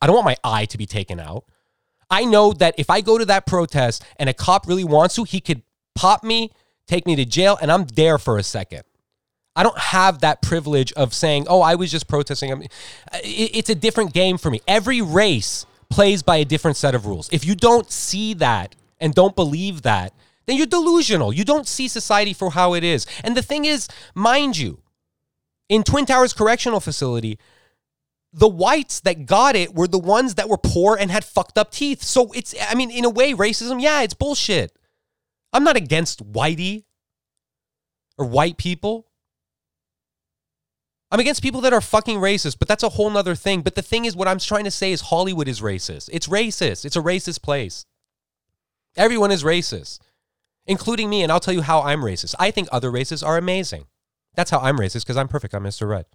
I 0.02 0.08
don't 0.08 0.16
want 0.16 0.26
my 0.26 0.38
eye 0.44 0.66
to 0.66 0.78
be 0.78 0.86
taken 0.86 1.20
out. 1.20 1.46
I 2.10 2.26
know 2.26 2.54
that 2.54 2.76
if 2.78 2.90
I 2.90 3.02
go 3.02 3.18
to 3.18 3.26
that 3.26 3.46
protest 3.46 4.04
and 4.18 4.30
a 4.30 4.34
cop 4.34 4.68
really 4.68 4.84
wants 4.84 5.16
to, 5.16 5.24
he 5.24 5.40
could 5.40 5.62
pop 5.94 6.24
me, 6.24 6.52
take 6.88 7.06
me 7.06 7.16
to 7.16 7.26
jail, 7.26 7.58
and 7.62 7.72
I'm 7.72 7.86
there 7.86 8.18
for 8.18 8.38
a 8.38 8.44
second. 8.44 8.84
I 9.60 9.64
don't 9.64 9.78
have 9.78 10.22
that 10.22 10.42
privilege 10.42 10.94
of 10.94 11.14
saying, 11.14 11.48
oh, 11.50 11.62
I 11.62 11.76
was 11.76 11.92
just 11.92 12.08
protesting. 12.08 12.50
I 12.50 12.56
mean, 12.56 12.70
it's 13.22 13.70
a 13.70 13.76
different 13.76 14.14
game 14.14 14.38
for 14.38 14.50
me. 14.50 14.62
Every 14.66 15.02
race 15.02 15.66
plays 15.90 16.24
by 16.24 16.38
a 16.38 16.46
different 16.46 16.78
set 16.78 16.96
of 16.96 17.06
rules. 17.06 17.28
If 17.34 17.46
you 17.46 17.56
don't 17.56 17.92
see 17.92 18.34
that 18.36 18.74
and 19.02 19.14
don't 19.14 19.36
believe 19.36 19.82
that, 19.82 20.14
then 20.46 20.56
you're 20.56 20.66
delusional. 20.66 21.34
You 21.34 21.44
don't 21.44 21.68
see 21.68 21.90
society 21.90 22.32
for 22.32 22.52
how 22.52 22.74
it 22.74 22.86
is. 22.86 23.06
And 23.22 23.36
the 23.36 23.42
thing 23.42 23.66
is, 23.66 23.90
mind 24.16 24.58
you, 24.58 24.80
in 25.68 25.84
Twin 25.84 26.06
Towers 26.06 26.32
Correctional 26.32 26.80
Facility, 26.80 27.38
the 28.32 28.48
whites 28.48 29.02
that 29.02 29.26
got 29.26 29.58
it 29.58 29.76
were 29.76 29.90
the 29.90 30.00
ones 30.00 30.36
that 30.36 30.48
were 30.48 30.58
poor 30.58 30.96
and 30.96 31.12
had 31.12 31.26
fucked 31.26 31.58
up 31.58 31.70
teeth. 31.74 32.02
So 32.02 32.32
it's, 32.32 32.56
I 32.70 32.76
mean, 32.76 32.92
in 32.92 33.04
a 33.04 33.10
way, 33.10 33.34
racism, 33.34 33.82
yeah, 33.82 34.04
it's 34.04 34.14
bullshit. 34.14 34.72
I'm 35.52 35.66
not 35.66 35.76
against 35.76 36.32
whitey 36.32 36.86
or 38.18 38.26
white 38.26 38.56
people. 38.56 39.08
I'm 41.12 41.20
against 41.20 41.42
people 41.42 41.62
that 41.62 41.74
are 41.74 41.82
fucking 41.82 42.18
racist, 42.18 42.60
but 42.60 42.68
that's 42.68 42.84
a 42.84 42.90
whole 42.90 43.10
nother 43.10 43.34
thing. 43.36 43.62
But 43.62 43.76
the 43.76 43.82
thing 43.82 44.06
is, 44.06 44.16
what 44.16 44.28
I'm 44.28 44.38
trying 44.38 44.66
to 44.66 44.72
say 44.72 44.92
is 44.92 45.02
Hollywood 45.02 45.48
is 45.48 45.62
racist. 45.62 46.10
It's 46.14 46.28
racist. 46.28 46.86
It's 46.86 46.96
a 46.96 47.02
racist 47.02 47.42
place. 47.42 47.86
Everyone 48.96 49.32
is 49.32 49.44
racist, 49.44 50.00
including 50.68 51.10
me. 51.10 51.24
And 51.24 51.32
I'll 51.32 51.40
tell 51.40 51.54
you 51.54 51.62
how 51.62 51.82
I'm 51.82 52.02
racist. 52.02 52.36
I 52.38 52.52
think 52.52 52.68
other 52.72 52.92
races 52.92 53.24
are 53.24 53.38
amazing. 53.38 53.86
That's 54.36 54.52
how 54.52 54.60
I'm 54.60 54.78
racist 54.78 55.02
because 55.02 55.18
I'm 55.18 55.28
perfect. 55.28 55.56
I'm 55.56 55.64
Mr. 55.64 55.90
Red. 55.90 56.06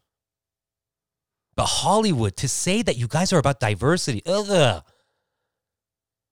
But 1.56 1.66
Hollywood, 1.66 2.36
to 2.36 2.48
say 2.48 2.82
that 2.82 2.96
you 2.96 3.08
guys 3.08 3.32
are 3.32 3.38
about 3.38 3.60
diversity, 3.60 4.22
ugh. 4.26 4.82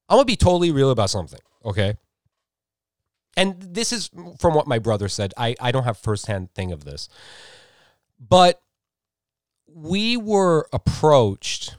I'm 0.08 0.16
gonna 0.16 0.24
be 0.24 0.36
totally 0.36 0.72
real 0.72 0.90
about 0.90 1.10
something, 1.10 1.40
okay? 1.64 1.96
And 3.36 3.56
this 3.60 3.92
is 3.92 4.10
from 4.38 4.54
what 4.54 4.66
my 4.66 4.78
brother 4.78 5.08
said. 5.08 5.32
I, 5.36 5.54
I 5.60 5.72
don't 5.72 5.84
have 5.84 5.96
firsthand 5.96 6.52
thing 6.54 6.70
of 6.70 6.84
this. 6.84 7.08
But 8.28 8.60
we 9.66 10.16
were 10.16 10.68
approached 10.72 11.76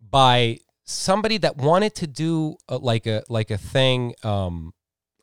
by 0.00 0.58
somebody 0.84 1.36
that 1.38 1.56
wanted 1.56 1.94
to 1.96 2.06
do 2.06 2.56
a, 2.68 2.78
like 2.78 3.06
a 3.06 3.24
like 3.28 3.50
a 3.50 3.58
thing 3.58 4.14
um 4.22 4.72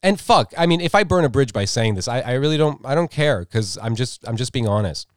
and 0.02 0.20
fuck 0.20 0.54
i 0.58 0.66
mean 0.66 0.82
if 0.82 0.94
i 0.94 1.06
burn 1.06 1.24
a 1.24 1.30
bridge 1.30 1.54
by 1.54 1.64
saying 1.64 1.96
this 1.96 2.10
i, 2.10 2.20
I 2.20 2.34
really 2.34 2.58
don't 2.58 2.86
i 2.86 2.94
don't 2.94 3.10
care 3.10 3.40
because 3.40 3.78
i'm 3.82 3.96
just 3.96 4.28
i'm 4.28 4.36
just 4.36 4.52
being 4.52 4.68
honest 4.68 5.08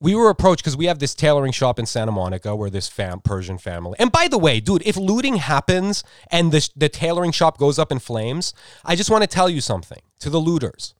we 0.00 0.14
were 0.14 0.30
approached 0.30 0.62
because 0.62 0.76
we 0.76 0.86
have 0.86 1.00
this 1.00 1.14
tailoring 1.14 1.52
shop 1.52 1.78
in 1.78 1.86
Santa 1.86 2.12
Monica 2.12 2.54
where 2.54 2.70
this 2.70 2.88
fam 2.88 3.20
Persian 3.20 3.58
family. 3.58 3.96
And 3.98 4.12
by 4.12 4.28
the 4.28 4.38
way, 4.38 4.60
dude, 4.60 4.82
if 4.86 4.96
looting 4.96 5.36
happens 5.36 6.04
and 6.30 6.52
the, 6.52 6.68
the 6.76 6.88
tailoring 6.88 7.32
shop 7.32 7.58
goes 7.58 7.78
up 7.78 7.90
in 7.90 7.98
flames, 7.98 8.54
I 8.84 8.94
just 8.94 9.10
want 9.10 9.22
to 9.22 9.26
tell 9.26 9.50
you 9.50 9.60
something 9.60 10.00
to 10.20 10.30
the 10.30 10.38
looters. 10.38 10.94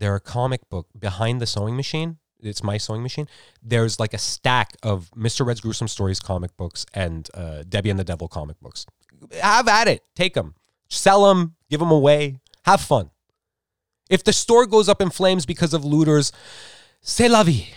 There 0.00 0.14
are 0.14 0.18
comic 0.18 0.68
book 0.70 0.88
behind 0.98 1.40
the 1.40 1.46
sewing 1.46 1.76
machine. 1.76 2.16
It's 2.40 2.62
my 2.62 2.78
sewing 2.78 3.02
machine. 3.02 3.28
There's 3.62 4.00
like 4.00 4.14
a 4.14 4.18
stack 4.18 4.72
of 4.82 5.10
Mr. 5.14 5.44
Red's 5.46 5.60
gruesome 5.60 5.88
stories 5.88 6.20
comic 6.20 6.56
books 6.56 6.86
and 6.94 7.28
uh, 7.34 7.64
Debbie 7.68 7.90
and 7.90 7.98
the 7.98 8.04
Devil 8.04 8.26
comic 8.26 8.58
books. 8.60 8.86
Have 9.40 9.68
at 9.68 9.88
it. 9.88 10.02
Take 10.16 10.32
them. 10.32 10.54
Sell 10.88 11.28
them. 11.28 11.54
Give 11.68 11.80
them 11.80 11.90
away. 11.90 12.38
Have 12.64 12.80
fun. 12.80 13.10
If 14.08 14.24
the 14.24 14.32
store 14.32 14.66
goes 14.66 14.88
up 14.88 15.02
in 15.02 15.10
flames 15.10 15.44
because 15.44 15.74
of 15.74 15.84
looters, 15.84 16.32
c'est 17.02 17.28
la 17.28 17.42
vie. 17.42 17.68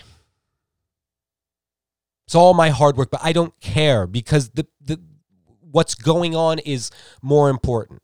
It's 2.26 2.34
all 2.34 2.54
my 2.54 2.70
hard 2.70 2.96
work, 2.96 3.10
but 3.10 3.20
I 3.22 3.34
don't 3.34 3.58
care 3.60 4.06
because 4.06 4.48
the, 4.50 4.66
the 4.80 4.98
what's 5.60 5.94
going 5.94 6.34
on 6.34 6.58
is 6.60 6.90
more 7.20 7.50
important. 7.50 8.00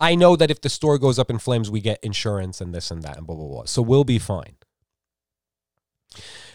I 0.00 0.14
know 0.14 0.34
that 0.36 0.50
if 0.50 0.60
the 0.60 0.68
store 0.68 0.98
goes 0.98 1.18
up 1.18 1.30
in 1.30 1.38
flames, 1.38 1.70
we 1.70 1.80
get 1.80 1.98
insurance 2.02 2.60
and 2.60 2.74
this 2.74 2.90
and 2.90 3.02
that 3.02 3.18
and 3.18 3.26
blah 3.26 3.36
blah 3.36 3.48
blah. 3.48 3.64
So 3.64 3.82
we'll 3.82 4.04
be 4.04 4.18
fine. 4.18 4.56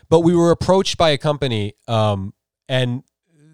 But 0.09 0.21
we 0.21 0.35
were 0.35 0.51
approached 0.51 0.97
by 0.97 1.09
a 1.09 1.17
company, 1.17 1.73
um, 1.87 2.33
and 2.67 3.03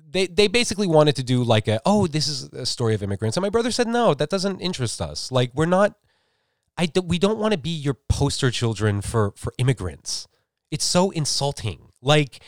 they 0.10 0.27
they 0.27 0.48
basically 0.48 0.88
wanted 0.88 1.15
to 1.17 1.24
do 1.24 1.43
like 1.43 1.67
a 1.67 1.81
oh 1.86 2.07
this 2.07 2.27
is 2.27 2.43
a 2.53 2.65
story 2.65 2.93
of 2.93 3.03
immigrants, 3.03 3.38
and 3.38 3.41
my 3.41 3.50
brother 3.50 3.71
said 3.71 3.88
no, 3.88 4.13
that 4.13 4.29
doesn't 4.29 4.60
interest 4.62 5.01
us. 5.01 5.31
Like 5.31 5.51
we're 5.53 5.65
not 5.65 5.95
I 6.77 6.89
we 7.03 7.19
don't 7.19 7.38
want 7.38 7.53
to 7.53 7.60
be 7.60 7.69
your 7.69 7.93
poster 7.93 8.51
children 8.51 9.01
for 9.01 9.33
for 9.36 9.53
immigrants. 9.57 10.27
It's 10.71 10.86
so 10.86 11.12
insulting. 11.12 11.89
Like 12.01 12.41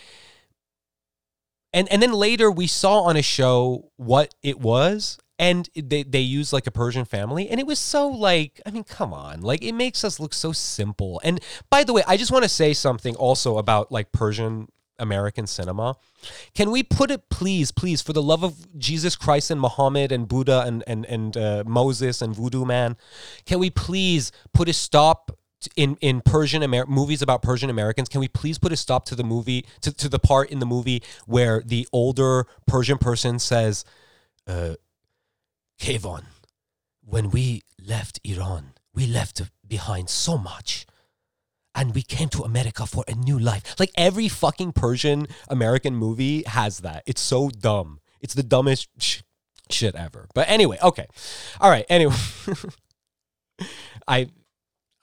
and 1.73 1.91
and 1.91 2.01
then 2.01 2.13
later 2.13 2.49
we 2.49 2.67
saw 2.67 3.01
on 3.01 3.17
a 3.17 3.21
show 3.21 3.91
what 3.97 4.33
it 4.41 4.59
was 4.59 5.17
and 5.39 5.69
they 5.75 6.03
they 6.03 6.19
use 6.19 6.53
like 6.53 6.67
a 6.67 6.71
Persian 6.71 7.05
family 7.05 7.49
and 7.49 7.59
it 7.59 7.65
was 7.65 7.79
so 7.79 8.07
like 8.07 8.61
I 8.65 8.71
mean 8.71 8.83
come 8.83 9.13
on 9.13 9.41
like 9.41 9.63
it 9.63 9.73
makes 9.73 10.03
us 10.03 10.19
look 10.19 10.33
so 10.33 10.51
simple 10.51 11.19
and 11.23 11.39
by 11.69 11.83
the 11.83 11.93
way 11.93 12.03
I 12.07 12.17
just 12.17 12.31
want 12.31 12.43
to 12.43 12.49
say 12.49 12.73
something 12.73 13.15
also 13.15 13.57
about 13.57 13.91
like 13.91 14.11
Persian 14.11 14.67
American 14.99 15.47
cinema. 15.47 15.95
Can 16.53 16.71
we 16.71 16.83
put 16.83 17.11
it, 17.11 17.29
please, 17.29 17.71
please, 17.71 18.01
for 18.01 18.13
the 18.13 18.21
love 18.21 18.43
of 18.43 18.77
Jesus 18.77 19.15
Christ 19.15 19.51
and 19.51 19.59
Muhammad 19.59 20.11
and 20.11 20.27
Buddha 20.27 20.63
and 20.65 20.83
and 20.87 21.05
and 21.05 21.37
uh, 21.37 21.63
Moses 21.65 22.21
and 22.21 22.35
Voodoo 22.35 22.65
Man, 22.65 22.95
can 23.45 23.59
we 23.59 23.69
please 23.69 24.31
put 24.53 24.69
a 24.69 24.73
stop 24.73 25.31
in 25.75 25.97
in 26.01 26.21
Persian 26.21 26.63
Amer- 26.63 26.85
movies 26.87 27.21
about 27.21 27.41
Persian 27.41 27.69
Americans? 27.69 28.09
Can 28.09 28.19
we 28.19 28.27
please 28.27 28.57
put 28.57 28.71
a 28.71 28.77
stop 28.77 29.05
to 29.05 29.15
the 29.15 29.23
movie 29.23 29.65
to, 29.81 29.91
to 29.93 30.09
the 30.09 30.19
part 30.19 30.49
in 30.49 30.59
the 30.59 30.65
movie 30.65 31.03
where 31.25 31.61
the 31.65 31.87
older 31.91 32.47
Persian 32.67 32.97
person 32.97 33.39
says, 33.39 33.85
uh, 34.47 34.75
"Kevon, 35.79 36.25
when 37.05 37.29
we 37.29 37.63
left 37.85 38.19
Iran, 38.23 38.73
we 38.93 39.05
left 39.05 39.41
behind 39.67 40.09
so 40.09 40.37
much." 40.37 40.85
and 41.75 41.95
we 41.95 42.01
came 42.01 42.29
to 42.29 42.43
America 42.43 42.85
for 42.85 43.03
a 43.07 43.15
new 43.15 43.39
life. 43.39 43.75
Like 43.79 43.91
every 43.95 44.27
fucking 44.27 44.73
Persian 44.73 45.27
American 45.49 45.95
movie 45.95 46.43
has 46.43 46.79
that. 46.79 47.03
It's 47.05 47.21
so 47.21 47.49
dumb. 47.49 47.99
It's 48.21 48.33
the 48.33 48.43
dumbest 48.43 48.89
sh- 48.99 49.21
shit 49.69 49.95
ever. 49.95 50.27
But 50.33 50.49
anyway, 50.49 50.77
okay. 50.81 51.07
All 51.59 51.69
right. 51.69 51.85
Anyway, 51.89 52.15
I. 54.07 54.27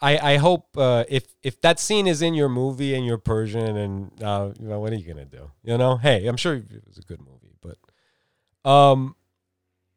I, 0.02 0.32
I 0.32 0.36
hope 0.38 0.78
uh, 0.78 1.04
if 1.10 1.26
if 1.42 1.60
that 1.60 1.78
scene 1.78 2.06
is 2.06 2.22
in 2.22 2.32
your 2.32 2.48
movie 2.48 2.94
and 2.94 3.04
you're 3.04 3.18
Persian 3.18 3.76
and 3.76 4.22
uh, 4.22 4.48
you 4.58 4.66
know 4.66 4.80
what 4.80 4.94
are 4.94 4.96
you 4.96 5.06
gonna 5.06 5.26
do? 5.26 5.50
You 5.62 5.76
know, 5.76 5.98
hey, 5.98 6.26
I'm 6.26 6.38
sure 6.38 6.54
it 6.54 6.82
was 6.86 6.96
a 6.96 7.02
good 7.02 7.20
movie, 7.20 7.52
but 7.60 8.70
um, 8.70 9.14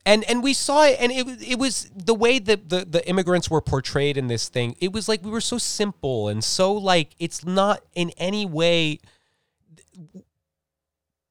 and 0.05 0.24
and 0.29 0.43
we 0.43 0.53
saw 0.53 0.86
it 0.86 0.98
and 1.00 1.12
it 1.12 1.27
it 1.41 1.57
was 1.57 1.89
the 1.95 2.13
way 2.13 2.39
that 2.39 2.69
the 2.69 2.86
the 2.86 3.07
immigrants 3.07 3.50
were 3.50 3.62
portrayed 3.62 4.17
in 4.17 4.27
this 4.27 4.50
thing 4.50 4.75
it 4.79 4.91
was 4.91 5.07
like 5.07 5.24
we 5.24 5.31
were 5.31 5.41
so 5.41 5.57
simple 5.57 6.27
and 6.27 6.43
so 6.43 6.74
like 6.74 7.15
it's 7.19 7.45
not 7.45 7.81
in 7.93 8.12
any 8.17 8.45
way 8.45 9.00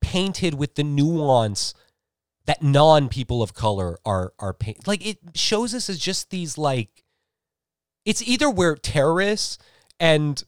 painted 0.01 0.55
with 0.55 0.75
the 0.75 0.85
nuance 0.85 1.75
that 2.47 2.63
non 2.63 3.09
people 3.09 3.43
of 3.43 3.55
color 3.55 3.99
are 4.05 4.33
are 4.39 4.53
paint 4.53 4.87
like 4.87 5.07
it 5.07 5.19
shows 5.35 5.75
us 5.75 5.89
as 5.89 5.99
just 5.99 6.31
these 6.31 6.57
like 6.57 7.05
it's 8.05 8.23
either 8.23 8.51
we're 8.51 8.77
terrorists 8.77 9.59
and 10.01 10.45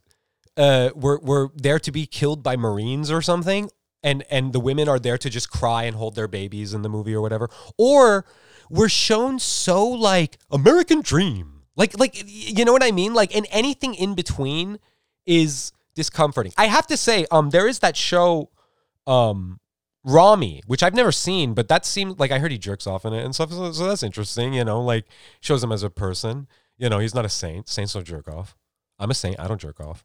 uh 0.56 0.90
we're 0.94 1.18
we're 1.20 1.48
there 1.54 1.78
to 1.78 1.92
be 1.92 2.06
killed 2.06 2.42
by 2.42 2.56
marines 2.56 3.10
or 3.10 3.20
something 3.22 3.70
and 4.04 4.22
and 4.30 4.52
the 4.52 4.60
women 4.60 4.88
are 4.88 5.00
there 5.00 5.18
to 5.18 5.28
just 5.28 5.50
cry 5.50 5.82
and 5.82 5.96
hold 5.96 6.14
their 6.14 6.28
babies 6.28 6.72
in 6.72 6.82
the 6.82 6.88
movie 6.88 7.14
or 7.14 7.20
whatever 7.20 7.50
or 7.76 8.24
we're 8.70 8.88
shown 8.88 9.40
so 9.40 9.84
like 9.88 10.38
american 10.52 11.00
dream 11.00 11.62
like 11.74 11.98
like 11.98 12.22
you 12.26 12.64
know 12.64 12.72
what 12.72 12.84
i 12.84 12.92
mean 12.92 13.12
like 13.12 13.34
and 13.34 13.46
anything 13.50 13.94
in 13.94 14.14
between 14.14 14.78
is 15.26 15.72
discomforting 15.96 16.52
i 16.56 16.66
have 16.66 16.86
to 16.86 16.96
say 16.96 17.26
um 17.32 17.50
there 17.50 17.66
is 17.66 17.80
that 17.80 17.96
show 17.96 18.50
um 19.08 19.58
Ramy, 20.06 20.62
which 20.66 20.82
I've 20.82 20.94
never 20.94 21.10
seen, 21.10 21.54
but 21.54 21.68
that 21.68 21.86
seemed 21.86 22.20
like 22.20 22.30
I 22.30 22.38
heard 22.38 22.52
he 22.52 22.58
jerks 22.58 22.86
off 22.86 23.06
in 23.06 23.14
it 23.14 23.24
and 23.24 23.34
stuff. 23.34 23.50
So, 23.50 23.72
so 23.72 23.86
that's 23.88 24.02
interesting, 24.02 24.52
you 24.52 24.62
know, 24.62 24.82
like 24.82 25.06
shows 25.40 25.64
him 25.64 25.72
as 25.72 25.82
a 25.82 25.88
person. 25.88 26.46
You 26.76 26.90
know, 26.90 26.98
he's 26.98 27.14
not 27.14 27.24
a 27.24 27.30
saint. 27.30 27.70
Saints 27.70 27.94
don't 27.94 28.04
jerk 28.04 28.28
off. 28.28 28.54
I'm 28.98 29.10
a 29.10 29.14
saint. 29.14 29.40
I 29.40 29.48
don't 29.48 29.60
jerk 29.60 29.80
off. 29.80 30.04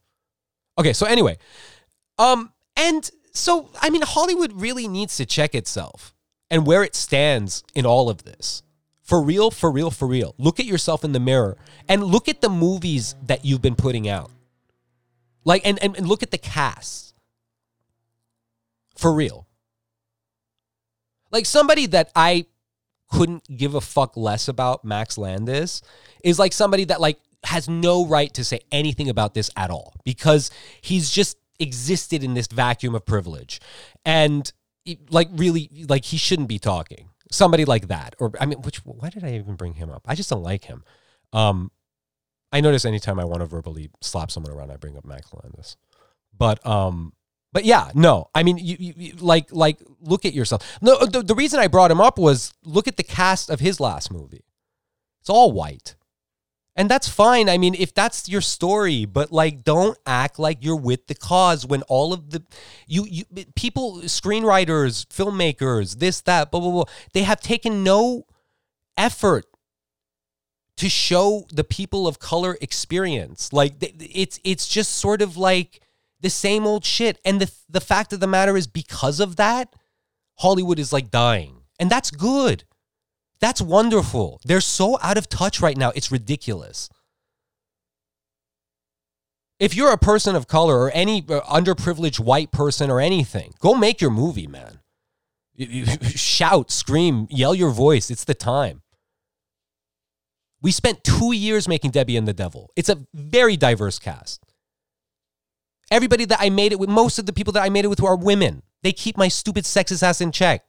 Okay, 0.78 0.94
so 0.94 1.06
anyway, 1.06 1.38
um, 2.18 2.54
and 2.78 3.10
so, 3.32 3.70
I 3.82 3.90
mean, 3.90 4.02
Hollywood 4.02 4.62
really 4.62 4.88
needs 4.88 5.18
to 5.18 5.26
check 5.26 5.56
itself 5.56 6.14
and 6.50 6.66
where 6.66 6.84
it 6.84 6.96
stands 6.96 7.64
in 7.76 7.86
all 7.86 8.10
of 8.10 8.24
this. 8.24 8.64
For 9.04 9.22
real, 9.22 9.50
for 9.50 9.72
real, 9.72 9.90
for 9.90 10.08
real. 10.08 10.36
Look 10.38 10.60
at 10.60 10.68
yourself 10.68 11.04
in 11.04 11.14
the 11.14 11.20
mirror 11.20 11.58
and 11.88 12.04
look 12.04 12.30
at 12.30 12.42
the 12.42 12.50
movies 12.50 13.16
that 13.26 13.44
you've 13.44 13.62
been 13.62 13.76
putting 13.76 14.08
out. 14.08 14.30
Like, 15.44 15.66
and, 15.66 15.82
and, 15.82 15.98
and 15.98 16.08
look 16.08 16.22
at 16.22 16.30
the 16.30 16.38
cast. 16.38 17.16
For 18.96 19.12
real. 19.12 19.48
Like, 21.32 21.48
somebody 21.48 21.88
that 21.88 22.12
I 22.16 22.46
couldn't 23.12 23.58
give 23.58 23.74
a 23.74 23.82
fuck 23.82 24.16
less 24.16 24.48
about, 24.48 24.86
Max 24.86 25.18
Landis, 25.18 25.82
is 26.24 26.38
like 26.38 26.54
somebody 26.54 26.86
that, 26.86 27.02
like, 27.02 27.18
has 27.46 27.68
no 27.68 28.06
right 28.06 28.32
to 28.36 28.44
say 28.44 28.60
anything 28.72 29.10
about 29.10 29.34
this 29.34 29.50
at 29.56 29.72
all 29.72 29.96
because 30.04 30.52
he's 30.82 31.10
just 31.10 31.39
existed 31.60 32.24
in 32.24 32.34
this 32.34 32.48
vacuum 32.48 32.96
of 32.96 33.06
privilege. 33.06 33.60
And 34.06 34.52
like 35.10 35.30
really 35.34 35.70
like 35.88 36.06
he 36.06 36.18
shouldn't 36.18 36.48
be 36.48 36.60
talking. 36.60 37.10
Somebody 37.32 37.66
like 37.66 37.88
that. 37.90 38.16
Or 38.20 38.32
i 38.40 38.46
mean 38.46 38.62
which 38.62 38.78
why 38.86 39.10
did 39.10 39.24
i 39.24 39.34
even 39.34 39.56
bring 39.56 39.74
him 39.74 39.90
up? 39.90 40.04
I 40.08 40.16
just 40.16 40.30
don't 40.30 40.44
like 40.44 40.66
him. 40.66 40.84
Um 41.34 41.72
i 42.52 42.62
notice 42.62 42.86
anytime 42.86 43.20
i 43.20 43.26
want 43.26 43.42
to 43.42 43.46
verbally 43.46 43.92
slap 44.02 44.32
someone 44.32 44.52
around 44.52 44.72
i 44.72 44.76
bring 44.76 44.98
up 44.98 45.06
max 45.06 45.32
landis 45.32 45.78
but 46.36 46.66
um 46.66 47.14
but 47.52 47.64
yeah 47.66 47.92
no. 47.94 48.30
I 48.34 48.44
mean 48.44 48.58
you, 48.58 48.78
you 48.80 49.16
like 49.18 49.52
like 49.52 49.80
look 50.02 50.26
at 50.26 50.34
yourself. 50.34 50.80
No 50.82 51.06
the, 51.06 51.22
the 51.22 51.36
reason 51.36 51.60
i 51.60 51.68
brought 51.68 51.92
him 51.92 52.02
up 52.02 52.18
was 52.18 52.54
look 52.64 52.88
at 52.88 52.98
the 52.98 53.04
cast 53.04 53.50
of 53.50 53.60
his 53.60 53.80
last 53.80 54.12
movie. 54.12 54.46
It's 55.22 55.30
all 55.30 55.52
white 55.52 55.96
and 56.80 56.90
that's 56.90 57.10
fine. 57.10 57.50
I 57.50 57.58
mean, 57.58 57.76
if 57.78 57.94
that's 57.94 58.30
your 58.30 58.40
story, 58.40 59.04
but 59.04 59.34
like 59.34 59.66
don't 59.66 59.98
act 60.06 60.40
like 60.40 60.60
you're 60.62 60.78
with 60.78 61.08
the 61.08 61.14
cause 61.14 61.66
when 61.66 61.82
all 61.84 62.14
of 62.14 62.30
the 62.30 62.42
you 62.88 63.06
you 63.06 63.26
people 63.54 63.98
screenwriters, 64.04 65.06
filmmakers, 65.08 66.00
this 66.00 66.22
that 66.22 66.52
blah 66.52 66.62
blah 66.62 66.72
blah, 66.72 66.86
they 67.12 67.24
have 67.24 67.42
taken 67.42 67.84
no 67.84 68.26
effort 68.96 69.46
to 70.78 70.88
show 70.88 71.46
the 71.52 71.66
people 71.66 72.08
of 72.08 72.20
color 72.20 72.58
experience. 72.62 73.52
Like 73.52 73.74
it's 73.82 74.40
it's 74.46 74.66
just 74.66 74.94
sort 74.94 75.22
of 75.22 75.36
like 75.36 75.82
the 76.22 76.30
same 76.30 76.66
old 76.66 76.86
shit. 76.86 77.20
And 77.26 77.42
the 77.42 77.52
the 77.68 77.82
fact 77.82 78.14
of 78.14 78.22
the 78.22 78.28
matter 78.28 78.56
is 78.56 78.68
because 78.68 79.20
of 79.20 79.36
that, 79.36 79.76
Hollywood 80.38 80.80
is 80.80 80.94
like 80.94 81.12
dying. 81.12 81.64
And 81.78 81.90
that's 81.90 82.10
good. 82.10 82.64
That's 83.42 83.62
wonderful. 83.62 84.42
They're 84.44 84.62
so 84.62 84.98
out 85.02 85.18
of 85.18 85.30
touch 85.30 85.62
right 85.62 85.78
now. 85.78 85.92
It's 85.96 86.12
ridiculous. 86.12 86.90
If 89.60 89.76
you're 89.76 89.92
a 89.92 89.98
person 89.98 90.36
of 90.36 90.48
color 90.48 90.80
or 90.80 90.92
any 90.92 91.20
uh, 91.28 91.42
underprivileged 91.42 92.20
white 92.20 92.52
person 92.52 92.90
or 92.90 93.02
anything, 93.02 93.54
go 93.60 93.76
make 93.76 94.00
your 94.00 94.12
movie, 94.12 94.48
man. 94.48 94.80
Shout, 96.16 96.72
scream, 96.72 97.28
yell 97.30 97.54
your 97.54 97.72
voice. 97.72 98.10
It's 98.10 98.24
the 98.24 98.34
time. 98.34 98.82
We 100.62 100.72
spent 100.72 101.04
two 101.04 101.34
years 101.34 101.68
making 101.68 101.92
Debbie 101.92 102.18
and 102.18 102.28
the 102.28 102.34
Devil. 102.34 102.72
It's 102.76 102.90
a 102.90 103.06
very 103.14 103.58
diverse 103.58 104.00
cast. 104.00 104.42
Everybody 105.92 106.26
that 106.26 106.40
I 106.40 106.50
made 106.50 106.72
it 106.72 106.80
with, 106.80 106.90
most 106.90 107.18
of 107.20 107.26
the 107.26 107.34
people 107.34 107.54
that 107.54 107.64
I 107.64 107.70
made 107.70 107.86
it 107.86 107.90
with 107.90 108.04
are 108.04 108.16
women. 108.16 108.62
They 108.84 108.92
keep 108.92 109.18
my 109.18 109.28
stupid 109.28 109.64
sexist 109.66 110.04
ass 110.04 110.22
in 110.22 110.32
check. 110.32 110.64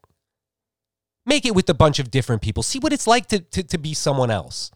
Make 1.31 1.47
it 1.47 1.55
with 1.55 1.71
a 1.71 1.75
bunch 1.75 2.01
of 2.01 2.11
different 2.11 2.43
people. 2.43 2.65
See 2.65 2.81
what 2.81 2.93
it's 2.93 3.07
like 3.07 3.27
to, 3.29 3.39
to, 3.39 3.63
to 3.63 3.79
be 3.79 3.95
someone 3.95 4.33
else. 4.33 4.73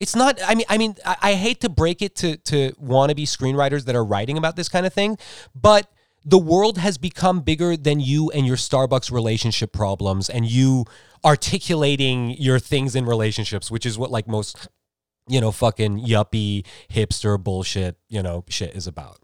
It's 0.00 0.16
not, 0.16 0.40
I 0.44 0.56
mean, 0.56 0.66
I 0.68 0.78
mean, 0.78 0.96
I, 1.06 1.16
I 1.22 1.34
hate 1.34 1.60
to 1.60 1.68
break 1.68 2.02
it 2.02 2.16
to, 2.16 2.36
to 2.38 2.72
wannabe 2.72 3.20
screenwriters 3.20 3.84
that 3.84 3.94
are 3.94 4.04
writing 4.04 4.36
about 4.36 4.56
this 4.56 4.68
kind 4.68 4.84
of 4.84 4.92
thing, 4.92 5.16
but 5.54 5.86
the 6.24 6.38
world 6.38 6.76
has 6.78 6.98
become 6.98 7.38
bigger 7.38 7.76
than 7.76 8.00
you 8.00 8.32
and 8.32 8.44
your 8.44 8.56
Starbucks 8.56 9.12
relationship 9.12 9.72
problems 9.72 10.28
and 10.28 10.44
you 10.44 10.86
articulating 11.24 12.30
your 12.30 12.58
things 12.58 12.96
in 12.96 13.06
relationships, 13.06 13.70
which 13.70 13.86
is 13.86 13.96
what 13.96 14.10
like 14.10 14.26
most, 14.26 14.66
you 15.28 15.40
know, 15.40 15.52
fucking 15.52 16.04
yuppie 16.04 16.66
hipster 16.90 17.40
bullshit, 17.40 17.96
you 18.08 18.24
know, 18.24 18.44
shit 18.48 18.74
is 18.74 18.88
about. 18.88 19.20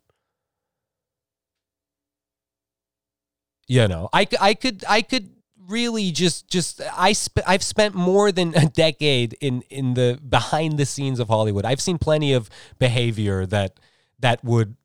You 3.67 3.89
know, 3.89 4.09
I, 4.13 4.29
I 4.41 4.55
could, 4.55 4.85
I 4.89 5.03
could 5.03 5.38
really 5.69 6.11
just 6.11 6.49
just 6.49 6.81
I 6.97 7.13
sp- 7.15 7.47
I've 7.47 7.63
spent 7.63 7.95
more 7.95 8.33
than 8.33 8.55
a 8.57 8.67
decade 8.67 9.37
in 9.41 9.63
in 9.71 9.95
the 9.95 10.19
behind 10.27 10.79
the 10.79 10.87
scenes 10.87 11.21
of 11.21 11.29
Hollywood. 11.29 11.65
I've 11.65 11.81
seen 11.81 11.99
plenty 11.99 12.33
of 12.33 12.51
behavior 12.79 13.47
that 13.47 13.79
that 14.19 14.43
would 14.43 14.77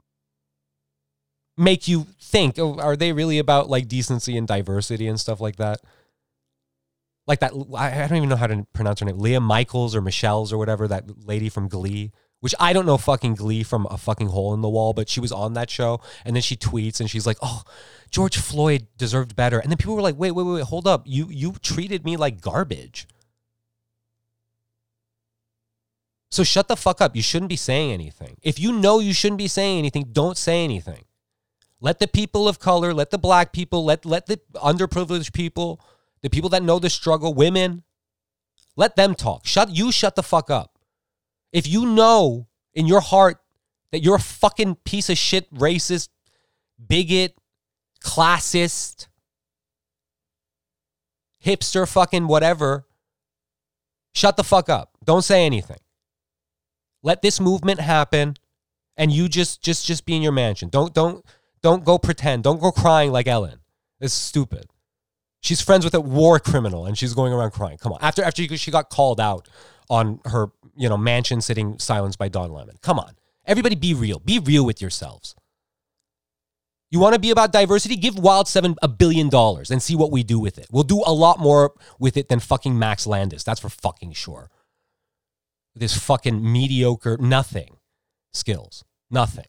make 1.57 1.87
you 1.87 2.07
think, 2.19 2.57
oh, 2.59 2.79
are 2.79 2.95
they 2.95 3.13
really 3.13 3.37
about 3.39 3.69
like 3.69 3.87
decency 3.87 4.37
and 4.37 4.47
diversity 4.47 5.07
and 5.07 5.19
stuff 5.19 5.39
like 5.39 5.55
that? 5.57 5.79
Like 7.25 7.39
that, 7.39 7.53
I 7.75 8.05
don't 8.07 8.17
even 8.17 8.29
know 8.29 8.35
how 8.35 8.47
to 8.47 8.67
pronounce 8.73 8.99
her 8.99 9.05
name, 9.05 9.17
Lea 9.17 9.39
Michaels 9.39 9.95
or 9.95 10.01
Michelle's 10.01 10.51
or 10.51 10.57
whatever, 10.57 10.89
that 10.89 11.25
lady 11.25 11.47
from 11.47 11.69
Glee 11.69 12.11
which 12.43 12.53
I 12.59 12.73
don't 12.73 12.85
know 12.85 12.97
fucking 12.97 13.35
Glee 13.35 13.63
from 13.63 13.87
a 13.89 13.97
fucking 13.97 14.27
hole 14.27 14.53
in 14.53 14.59
the 14.59 14.67
wall, 14.67 14.91
but 14.91 15.07
she 15.07 15.21
was 15.21 15.31
on 15.31 15.53
that 15.53 15.69
show. 15.69 16.01
And 16.25 16.35
then 16.35 16.41
she 16.41 16.57
tweets 16.57 16.99
and 16.99 17.09
she's 17.09 17.25
like, 17.25 17.37
oh, 17.41 17.63
George 18.11 18.35
Floyd 18.35 18.87
deserved 18.97 19.33
better. 19.33 19.59
And 19.59 19.71
then 19.71 19.77
people 19.77 19.95
were 19.95 20.01
like, 20.01 20.17
wait, 20.17 20.31
wait, 20.31 20.43
wait, 20.43 20.55
wait 20.55 20.63
hold 20.65 20.85
up. 20.85 21.03
You, 21.05 21.27
you 21.29 21.53
treated 21.61 22.03
me 22.03 22.17
like 22.17 22.41
garbage. 22.41 23.07
So 26.31 26.43
shut 26.43 26.67
the 26.67 26.75
fuck 26.75 26.99
up. 26.99 27.15
You 27.15 27.21
shouldn't 27.21 27.47
be 27.47 27.55
saying 27.55 27.93
anything. 27.93 28.35
If 28.41 28.59
you 28.59 28.73
know 28.73 28.99
you 28.99 29.13
shouldn't 29.13 29.37
be 29.37 29.47
saying 29.47 29.79
anything, 29.79 30.09
don't 30.11 30.37
say 30.37 30.65
anything. 30.65 31.05
Let 31.79 31.99
the 31.99 32.09
people 32.09 32.49
of 32.49 32.59
color, 32.59 32.93
let 32.93 33.11
the 33.11 33.17
black 33.17 33.53
people, 33.53 33.85
let, 33.85 34.03
let 34.05 34.25
the 34.25 34.41
underprivileged 34.55 35.31
people, 35.31 35.79
the 36.21 36.29
people 36.29 36.49
that 36.49 36.61
know 36.61 36.77
the 36.77 36.89
struggle, 36.89 37.33
women, 37.33 37.83
let 38.75 38.97
them 38.97 39.15
talk. 39.15 39.45
Shut 39.45 39.73
you 39.73 39.93
shut 39.93 40.17
the 40.17 40.23
fuck 40.23 40.49
up. 40.49 40.72
If 41.53 41.67
you 41.67 41.85
know 41.85 42.47
in 42.73 42.87
your 42.87 42.99
heart 42.99 43.37
that 43.91 44.01
you're 44.01 44.15
a 44.15 44.19
fucking 44.19 44.75
piece 44.83 45.09
of 45.09 45.17
shit, 45.17 45.53
racist, 45.53 46.09
bigot, 46.85 47.37
classist, 48.03 49.07
hipster, 51.45 51.87
fucking 51.87 52.27
whatever, 52.27 52.85
shut 54.13 54.35
the 54.35 54.43
fuck 54.43 54.67
up. 54.67 54.97
Don't 55.05 55.21
say 55.21 55.45
anything. 55.45 55.77
Let 57.03 57.21
this 57.21 57.39
movement 57.39 57.79
happen 57.79 58.35
and 58.97 59.11
you 59.11 59.27
just 59.29 59.61
just 59.61 59.85
just 59.85 60.05
be 60.05 60.15
in 60.15 60.21
your 60.21 60.31
mansion. 60.31 60.69
Don't 60.69 60.93
don't 60.93 61.23
don't 61.61 61.85
go 61.85 61.99
pretend. 61.99 62.43
Don't 62.43 62.59
go 62.59 62.71
crying 62.71 63.11
like 63.11 63.27
Ellen. 63.27 63.59
It's 63.99 64.13
stupid. 64.13 64.65
She's 65.41 65.61
friends 65.61 65.83
with 65.85 65.93
a 65.93 66.01
war 66.01 66.39
criminal 66.39 66.85
and 66.85 66.97
she's 66.97 67.13
going 67.13 67.33
around 67.33 67.51
crying. 67.51 67.77
Come 67.77 67.93
on. 67.93 67.99
After 68.01 68.23
after 68.23 68.57
she 68.57 68.71
got 68.71 68.89
called 68.89 69.19
out 69.19 69.47
on 69.93 70.19
her, 70.25 70.47
you 70.75 70.89
know, 70.89 70.97
mansion 70.97 71.39
sitting 71.39 71.77
silenced 71.77 72.17
by 72.17 72.27
Don 72.27 72.51
Lemon. 72.51 72.77
Come 72.81 72.97
on. 72.97 73.13
Everybody 73.45 73.75
be 73.75 73.93
real. 73.93 74.17
Be 74.17 74.39
real 74.39 74.65
with 74.65 74.81
yourselves. 74.81 75.35
You 76.89 76.99
want 76.99 77.13
to 77.13 77.19
be 77.19 77.29
about 77.29 77.51
diversity? 77.51 77.95
Give 77.95 78.17
Wild 78.17 78.47
7 78.47 78.75
a 78.81 78.87
billion 78.87 79.29
dollars 79.29 79.69
and 79.69 79.81
see 79.81 79.95
what 79.95 80.11
we 80.11 80.23
do 80.23 80.39
with 80.39 80.57
it. 80.57 80.67
We'll 80.71 80.83
do 80.83 81.03
a 81.05 81.13
lot 81.13 81.39
more 81.39 81.73
with 81.99 82.17
it 82.17 82.27
than 82.27 82.39
fucking 82.39 82.77
Max 82.77 83.05
Landis. 83.05 83.43
That's 83.43 83.59
for 83.59 83.69
fucking 83.69 84.13
sure. 84.13 84.49
This 85.75 85.95
fucking 85.97 86.51
mediocre 86.51 87.17
nothing 87.19 87.77
skills. 88.33 88.83
Nothing. 89.11 89.47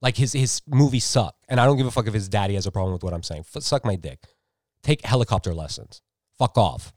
Like 0.00 0.16
his 0.16 0.32
his 0.32 0.62
movies 0.66 1.04
suck. 1.04 1.34
And 1.48 1.60
I 1.60 1.66
don't 1.66 1.76
give 1.76 1.86
a 1.86 1.90
fuck 1.90 2.06
if 2.06 2.14
his 2.14 2.28
daddy 2.28 2.54
has 2.54 2.66
a 2.66 2.72
problem 2.72 2.94
with 2.94 3.02
what 3.02 3.12
I'm 3.12 3.22
saying. 3.22 3.44
F- 3.54 3.62
suck 3.62 3.84
my 3.84 3.96
dick. 3.96 4.18
Take 4.82 5.04
helicopter 5.04 5.54
lessons. 5.54 6.00
Fuck 6.38 6.56
off. 6.56 6.92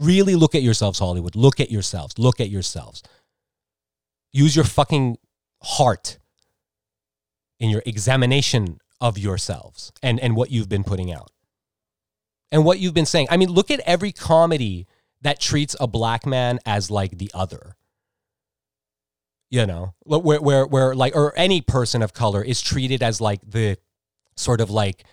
Really 0.00 0.34
look 0.34 0.54
at 0.54 0.62
yourselves, 0.62 0.98
Hollywood. 0.98 1.36
Look 1.36 1.60
at 1.60 1.70
yourselves. 1.70 2.18
Look 2.18 2.40
at 2.40 2.48
yourselves. 2.48 3.02
Use 4.32 4.56
your 4.56 4.64
fucking 4.64 5.18
heart 5.62 6.18
in 7.58 7.68
your 7.68 7.82
examination 7.84 8.80
of 9.00 9.18
yourselves 9.18 9.92
and, 10.02 10.18
and 10.18 10.34
what 10.34 10.50
you've 10.50 10.70
been 10.70 10.84
putting 10.84 11.12
out 11.12 11.30
and 12.50 12.64
what 12.64 12.78
you've 12.78 12.94
been 12.94 13.06
saying. 13.06 13.26
I 13.30 13.36
mean, 13.36 13.50
look 13.50 13.70
at 13.70 13.80
every 13.80 14.10
comedy 14.10 14.86
that 15.20 15.38
treats 15.38 15.76
a 15.78 15.86
black 15.86 16.24
man 16.24 16.58
as 16.64 16.90
like 16.90 17.18
the 17.18 17.30
other. 17.34 17.76
You 19.50 19.66
know, 19.66 19.94
where, 20.00 20.40
where, 20.40 20.66
where 20.66 20.94
like, 20.94 21.14
or 21.14 21.36
any 21.36 21.60
person 21.60 22.02
of 22.02 22.14
color 22.14 22.42
is 22.42 22.62
treated 22.62 23.02
as 23.02 23.20
like 23.20 23.40
the 23.44 23.76
sort 24.36 24.60
of 24.60 24.70
like, 24.70 25.04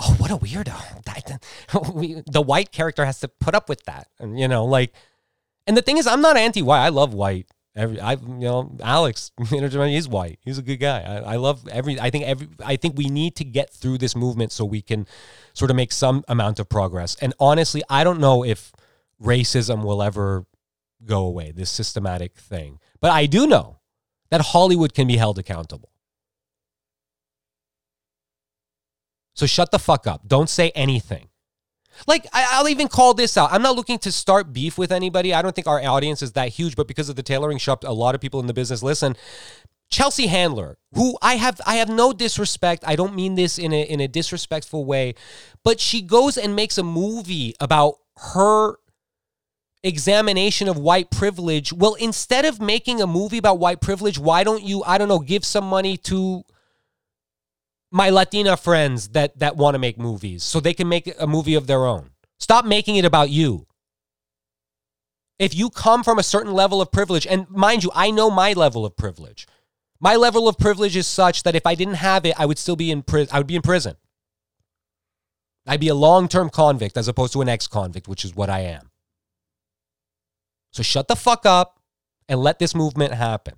oh, 0.00 0.16
what 0.18 0.30
a 0.30 0.36
weirdo. 0.36 0.74
the 2.32 2.42
white 2.42 2.72
character 2.72 3.04
has 3.04 3.20
to 3.20 3.28
put 3.28 3.54
up 3.54 3.68
with 3.68 3.84
that. 3.84 4.08
And, 4.18 4.38
you 4.38 4.48
know, 4.48 4.64
like, 4.64 4.92
and 5.66 5.76
the 5.76 5.82
thing 5.82 5.98
is, 5.98 6.06
I'm 6.06 6.20
not 6.20 6.36
anti 6.36 6.62
white. 6.62 6.84
I 6.84 6.90
love 6.90 7.14
white 7.14 7.46
Every 7.76 8.00
I 8.00 8.12
you 8.12 8.38
know 8.38 8.76
Alex 8.82 9.32
you 9.50 9.60
know, 9.60 9.84
he's 9.86 10.08
white. 10.08 10.38
He's 10.42 10.58
a 10.58 10.62
good 10.62 10.76
guy. 10.76 11.00
I, 11.00 11.34
I 11.34 11.36
love 11.36 11.66
every. 11.68 11.98
I 11.98 12.10
think 12.10 12.24
every. 12.24 12.48
I 12.64 12.76
think 12.76 12.96
we 12.96 13.06
need 13.06 13.34
to 13.36 13.44
get 13.44 13.72
through 13.72 13.98
this 13.98 14.14
movement 14.14 14.52
so 14.52 14.64
we 14.64 14.80
can 14.80 15.08
sort 15.54 15.70
of 15.72 15.76
make 15.76 15.90
some 15.90 16.24
amount 16.28 16.60
of 16.60 16.68
progress. 16.68 17.16
And 17.20 17.34
honestly, 17.40 17.82
I 17.90 18.04
don't 18.04 18.20
know 18.20 18.44
if 18.44 18.72
racism 19.20 19.84
will 19.84 20.02
ever 20.02 20.46
go 21.04 21.24
away. 21.24 21.50
This 21.50 21.70
systematic 21.70 22.36
thing, 22.36 22.78
but 23.00 23.10
I 23.10 23.26
do 23.26 23.44
know 23.44 23.80
that 24.30 24.40
Hollywood 24.40 24.94
can 24.94 25.08
be 25.08 25.16
held 25.16 25.40
accountable. 25.40 25.90
So 29.34 29.46
shut 29.46 29.70
the 29.70 29.78
fuck 29.78 30.06
up. 30.06 30.26
Don't 30.26 30.48
say 30.48 30.70
anything. 30.74 31.28
Like, 32.06 32.26
I, 32.32 32.60
will 32.60 32.68
even 32.68 32.88
call 32.88 33.14
this 33.14 33.36
out. 33.36 33.52
I'm 33.52 33.62
not 33.62 33.76
looking 33.76 33.98
to 34.00 34.10
start 34.10 34.52
beef 34.52 34.76
with 34.76 34.90
anybody. 34.90 35.32
I 35.32 35.42
don't 35.42 35.54
think 35.54 35.68
our 35.68 35.80
audience 35.80 36.22
is 36.22 36.32
that 36.32 36.48
huge, 36.48 36.74
but 36.74 36.88
because 36.88 37.08
of 37.08 37.16
the 37.16 37.22
tailoring 37.22 37.58
shop, 37.58 37.84
a 37.84 37.92
lot 37.92 38.14
of 38.14 38.20
people 38.20 38.40
in 38.40 38.46
the 38.46 38.54
business 38.54 38.82
listen. 38.82 39.16
Chelsea 39.90 40.26
Handler, 40.26 40.78
who 40.94 41.16
I 41.22 41.36
have 41.36 41.60
I 41.66 41.76
have 41.76 41.88
no 41.88 42.12
disrespect. 42.12 42.82
I 42.86 42.96
don't 42.96 43.14
mean 43.14 43.36
this 43.36 43.58
in 43.58 43.72
a 43.72 43.82
in 43.82 44.00
a 44.00 44.08
disrespectful 44.08 44.84
way, 44.84 45.14
but 45.62 45.78
she 45.78 46.02
goes 46.02 46.36
and 46.36 46.56
makes 46.56 46.78
a 46.78 46.82
movie 46.82 47.54
about 47.60 47.98
her 48.32 48.76
examination 49.84 50.68
of 50.68 50.78
white 50.78 51.10
privilege. 51.10 51.72
Well, 51.72 51.94
instead 51.94 52.44
of 52.44 52.60
making 52.60 53.00
a 53.00 53.06
movie 53.06 53.38
about 53.38 53.58
white 53.58 53.80
privilege, 53.80 54.18
why 54.18 54.42
don't 54.42 54.64
you, 54.64 54.82
I 54.84 54.98
don't 54.98 55.08
know, 55.08 55.18
give 55.18 55.44
some 55.44 55.64
money 55.64 55.96
to 55.98 56.42
my 57.94 58.10
Latina 58.10 58.56
friends 58.56 59.10
that 59.10 59.38
that 59.38 59.56
want 59.56 59.76
to 59.76 59.78
make 59.78 59.96
movies 59.96 60.42
so 60.42 60.58
they 60.58 60.74
can 60.74 60.88
make 60.88 61.14
a 61.16 61.28
movie 61.28 61.54
of 61.54 61.68
their 61.68 61.86
own. 61.86 62.10
Stop 62.40 62.64
making 62.64 62.96
it 62.96 63.04
about 63.04 63.30
you. 63.30 63.68
If 65.38 65.54
you 65.54 65.70
come 65.70 66.02
from 66.02 66.18
a 66.18 66.24
certain 66.24 66.52
level 66.52 66.82
of 66.82 66.90
privilege, 66.90 67.24
and 67.24 67.48
mind 67.48 67.84
you, 67.84 67.92
I 67.94 68.10
know 68.10 68.32
my 68.32 68.52
level 68.52 68.84
of 68.84 68.96
privilege. 68.96 69.46
My 70.00 70.16
level 70.16 70.48
of 70.48 70.58
privilege 70.58 70.96
is 70.96 71.06
such 71.06 71.44
that 71.44 71.54
if 71.54 71.66
I 71.66 71.76
didn't 71.76 71.94
have 71.94 72.26
it, 72.26 72.34
I 72.36 72.46
would 72.46 72.58
still 72.58 72.74
be 72.74 72.90
in 72.90 73.04
prison. 73.04 73.32
I 73.32 73.38
would 73.38 73.46
be 73.46 73.56
in 73.56 73.62
prison. 73.62 73.94
I'd 75.64 75.80
be 75.80 75.88
a 75.88 75.94
long-term 75.94 76.50
convict 76.50 76.96
as 76.96 77.06
opposed 77.06 77.32
to 77.34 77.42
an 77.42 77.48
ex-convict, 77.48 78.08
which 78.08 78.24
is 78.24 78.34
what 78.34 78.50
I 78.50 78.60
am. 78.60 78.90
So 80.72 80.82
shut 80.82 81.06
the 81.06 81.16
fuck 81.16 81.46
up 81.46 81.78
and 82.28 82.40
let 82.40 82.58
this 82.58 82.74
movement 82.74 83.14
happen. 83.14 83.54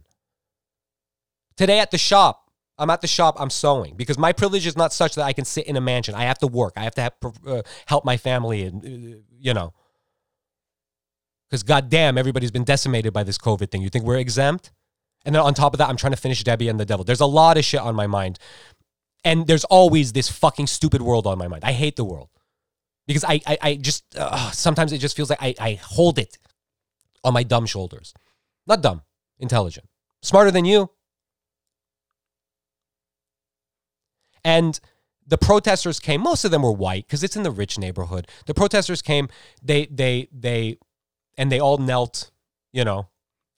Today 1.57 1.81
at 1.81 1.91
the 1.91 1.99
shop, 1.99 2.46
I'm 2.79 2.91
at 2.91 3.01
the 3.01 3.07
shop, 3.07 3.37
I'm 3.39 3.51
sewing 3.51 3.95
because 3.97 4.19
my 4.19 4.33
privilege 4.33 4.67
is 4.67 4.77
not 4.77 4.93
such 4.93 5.15
that 5.15 5.25
I 5.25 5.33
can 5.33 5.45
sit 5.45 5.67
in 5.67 5.77
a 5.77 5.81
mansion. 5.81 6.15
I 6.15 6.25
have 6.25 6.39
to 6.39 6.47
work. 6.47 6.75
I 6.77 6.85
have 6.85 6.95
to 6.97 7.01
have, 7.01 7.15
uh, 7.47 7.63
help 7.87 8.05
my 8.05 8.17
family 8.17 8.65
and, 8.65 8.85
uh, 8.85 9.19
you 9.39 9.55
know. 9.55 9.73
Because 11.49 11.63
goddamn, 11.63 12.19
everybody's 12.19 12.51
been 12.51 12.65
decimated 12.65 13.13
by 13.13 13.23
this 13.23 13.39
COVID 13.39 13.71
thing. 13.71 13.81
You 13.81 13.89
think 13.89 14.05
we're 14.05 14.19
exempt? 14.19 14.73
And 15.25 15.35
then 15.35 15.43
on 15.43 15.55
top 15.55 15.75
of 15.75 15.79
that, 15.79 15.89
I'm 15.89 15.97
trying 15.97 16.13
to 16.13 16.19
finish 16.19 16.43
Debbie 16.45 16.69
and 16.69 16.79
the 16.79 16.85
Devil. 16.85 17.05
There's 17.05 17.21
a 17.21 17.27
lot 17.27 17.57
of 17.57 17.65
shit 17.65 17.81
on 17.81 17.95
my 17.95 18.07
mind. 18.07 18.39
And 19.25 19.47
there's 19.47 19.65
always 19.65 20.13
this 20.13 20.29
fucking 20.29 20.67
stupid 20.67 21.03
world 21.03 21.27
on 21.27 21.39
my 21.39 21.49
mind. 21.49 21.65
I 21.65 21.73
hate 21.73 21.97
the 21.97 22.05
world 22.05 22.29
because 23.07 23.25
I, 23.25 23.41
I, 23.47 23.59
I 23.61 23.75
just, 23.75 24.05
uh, 24.17 24.51
sometimes 24.53 24.93
it 24.93 24.99
just 24.99 25.17
feels 25.17 25.31
like 25.31 25.43
I, 25.43 25.55
I 25.59 25.75
hold 25.83 26.19
it 26.19 26.39
on 27.25 27.33
my 27.33 27.43
dumb 27.43 27.67
shoulders. 27.67 28.15
Not 28.67 28.83
dumb, 28.83 29.03
intelligent. 29.39 29.89
Smarter 30.23 30.51
than 30.51 30.65
you, 30.65 30.91
And 34.47 34.79
the 35.27 35.37
protesters 35.37 35.99
came, 35.99 36.21
most 36.21 36.45
of 36.45 36.53
them 36.53 36.63
were 36.63 36.71
white 36.71 37.05
because 37.05 37.25
it's 37.25 37.35
in 37.35 37.43
the 37.43 37.51
rich 37.51 37.81
neighborhood. 37.81 38.29
The 38.47 38.55
protesters 38.55 39.03
came, 39.03 39.29
they, 39.61 39.87
they, 39.87 40.29
they, 40.33 40.79
and 41.37 41.51
they 41.51 41.59
all 41.59 41.79
knelt, 41.79 42.31
you 42.73 42.85
know, 42.85 43.09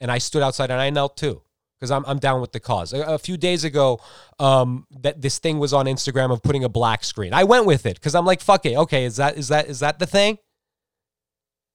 and 0.01 0.11
I 0.11 0.17
stood 0.17 0.43
outside 0.43 0.71
and 0.71 0.81
I 0.81 0.89
knelt 0.89 1.19
too 1.19 1.43
because 1.79 1.91
I'm, 1.91 2.07
I'm 2.07 2.19
down 2.19 2.41
with 2.41 2.53
the 2.53 2.61
cause. 2.61 2.95
A, 2.95 3.03
a 3.03 3.19
few 3.19 3.37
days 3.37 3.65
ago, 3.65 4.01
um, 4.39 4.87
that 5.03 5.21
this 5.21 5.39
thing 5.39 5.59
was 5.59 5.75
on 5.75 5.85
Instagram 5.85 6.33
of 6.33 6.43
putting 6.43 6.65
a 6.65 6.71
black 6.71 7.05
screen. 7.05 7.35
I 7.35 7.45
went 7.45 7.67
with 7.67 7.85
it 7.85 7.97
because 7.97 8.15
I'm 8.15 8.25
like, 8.25 8.41
fuck 8.41 8.65
it. 8.65 8.75
Okay, 8.75 9.05
is 9.05 9.17
that 9.17 9.37
is 9.37 9.49
that 9.49 9.67
is 9.69 9.81
that 9.81 9.99
the 9.99 10.07
thing? 10.07 10.39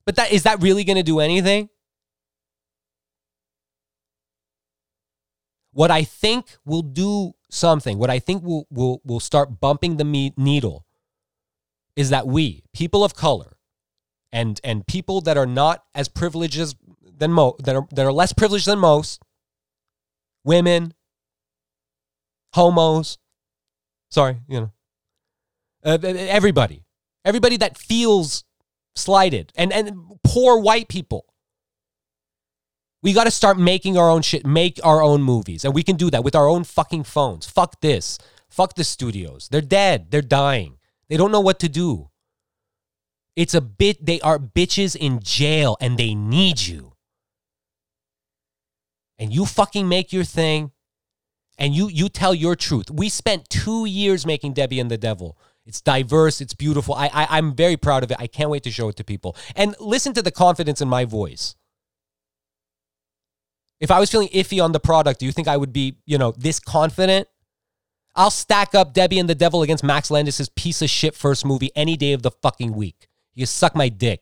But 0.07 0.15
that 0.15 0.31
is 0.31 0.41
that 0.43 0.59
really 0.63 0.83
going 0.83 0.97
to 0.97 1.03
do 1.03 1.19
anything? 1.19 1.69
What 5.71 5.91
I 5.91 6.03
think 6.03 6.57
will 6.65 6.81
do 6.81 7.33
something, 7.53 7.97
what 7.97 8.09
I 8.09 8.19
think 8.19 8.43
will 8.43 8.67
will 8.69 9.01
will 9.05 9.19
start 9.19 9.59
bumping 9.59 9.97
the 9.97 10.33
needle 10.37 10.85
is 11.95 12.09
that 12.09 12.25
we, 12.27 12.63
people 12.73 13.03
of 13.03 13.15
color, 13.15 13.57
and 14.31 14.59
and 14.63 14.85
people 14.87 15.21
that 15.21 15.37
are 15.37 15.45
not 15.45 15.83
as 15.93 16.07
privileged 16.07 16.59
as 16.59 16.75
than 17.01 17.31
mo 17.31 17.55
that 17.59 17.75
are 17.75 17.87
that 17.91 18.05
are 18.05 18.11
less 18.11 18.33
privileged 18.33 18.65
than 18.65 18.79
most, 18.79 19.21
women, 20.43 20.93
homos, 22.53 23.17
sorry, 24.09 24.37
you 24.47 24.59
know, 24.61 24.71
uh, 25.85 25.97
everybody, 26.03 26.83
everybody 27.23 27.57
that 27.57 27.77
feels 27.77 28.43
slighted, 28.95 29.51
and 29.55 29.71
and 29.71 30.19
poor 30.23 30.59
white 30.59 30.87
people 30.87 31.32
we 33.03 33.13
got 33.13 33.25
to 33.25 33.31
start 33.31 33.59
making 33.59 33.97
our 33.97 34.09
own 34.09 34.21
shit, 34.21 34.47
make 34.47 34.79
our 34.83 35.03
own 35.03 35.21
movies. 35.21 35.65
And 35.65 35.73
we 35.75 35.83
can 35.83 35.97
do 35.97 36.09
that 36.09 36.23
with 36.23 36.35
our 36.35 36.47
own 36.47 36.63
fucking 36.63 37.03
phones. 37.03 37.45
Fuck 37.45 37.81
this. 37.81 38.17
Fuck 38.49 38.75
the 38.75 38.83
studios. 38.83 39.49
They're 39.51 39.61
dead. 39.61 40.09
They're 40.09 40.21
dying. 40.21 40.77
They 41.09 41.17
don't 41.17 41.31
know 41.31 41.41
what 41.41 41.59
to 41.59 41.69
do. 41.69 42.09
It's 43.35 43.53
a 43.53 43.61
bit, 43.61 44.05
they 44.05 44.21
are 44.21 44.39
bitches 44.39 44.95
in 44.95 45.19
jail 45.21 45.75
and 45.81 45.97
they 45.97 46.15
need 46.15 46.65
you. 46.65 46.93
And 49.19 49.33
you 49.33 49.45
fucking 49.45 49.87
make 49.87 50.13
your 50.13 50.23
thing 50.23 50.71
and 51.57 51.75
you 51.75 51.87
you 51.87 52.09
tell 52.09 52.33
your 52.33 52.55
truth. 52.55 52.89
We 52.89 53.09
spent 53.09 53.49
two 53.49 53.85
years 53.85 54.25
making 54.25 54.53
Debbie 54.53 54.79
and 54.79 54.89
the 54.89 54.97
Devil. 54.97 55.37
It's 55.65 55.81
diverse. 55.81 56.41
It's 56.41 56.53
beautiful. 56.53 56.95
I, 56.95 57.07
I 57.13 57.37
I'm 57.37 57.55
very 57.55 57.77
proud 57.77 58.03
of 58.03 58.11
it. 58.11 58.17
I 58.19 58.27
can't 58.27 58.49
wait 58.49 58.63
to 58.63 58.71
show 58.71 58.89
it 58.89 58.95
to 58.97 59.03
people. 59.03 59.35
And 59.55 59.75
listen 59.79 60.13
to 60.13 60.21
the 60.21 60.31
confidence 60.31 60.81
in 60.81 60.87
my 60.87 61.05
voice. 61.05 61.55
If 63.83 63.91
I 63.91 63.99
was 63.99 64.09
feeling 64.09 64.29
iffy 64.29 64.63
on 64.63 64.71
the 64.71 64.79
product, 64.79 65.19
do 65.19 65.25
you 65.25 65.33
think 65.33 65.49
I 65.49 65.57
would 65.57 65.73
be, 65.73 65.97
you 66.05 66.17
know, 66.17 66.31
this 66.37 66.57
confident? 66.57 67.27
I'll 68.15 68.31
stack 68.31 68.73
up 68.73 68.93
Debbie 68.93 69.19
and 69.19 69.27
the 69.27 69.35
Devil 69.35 69.61
against 69.61 69.83
Max 69.83 70.09
Landis's 70.09 70.47
piece 70.47 70.81
of 70.81 70.89
shit 70.89 71.13
first 71.13 71.45
movie 71.45 71.69
any 71.75 71.97
day 71.97 72.13
of 72.13 72.21
the 72.21 72.31
fucking 72.31 72.73
week. 72.73 73.09
You 73.33 73.45
suck 73.45 73.75
my 73.75 73.89
dick. 73.89 74.21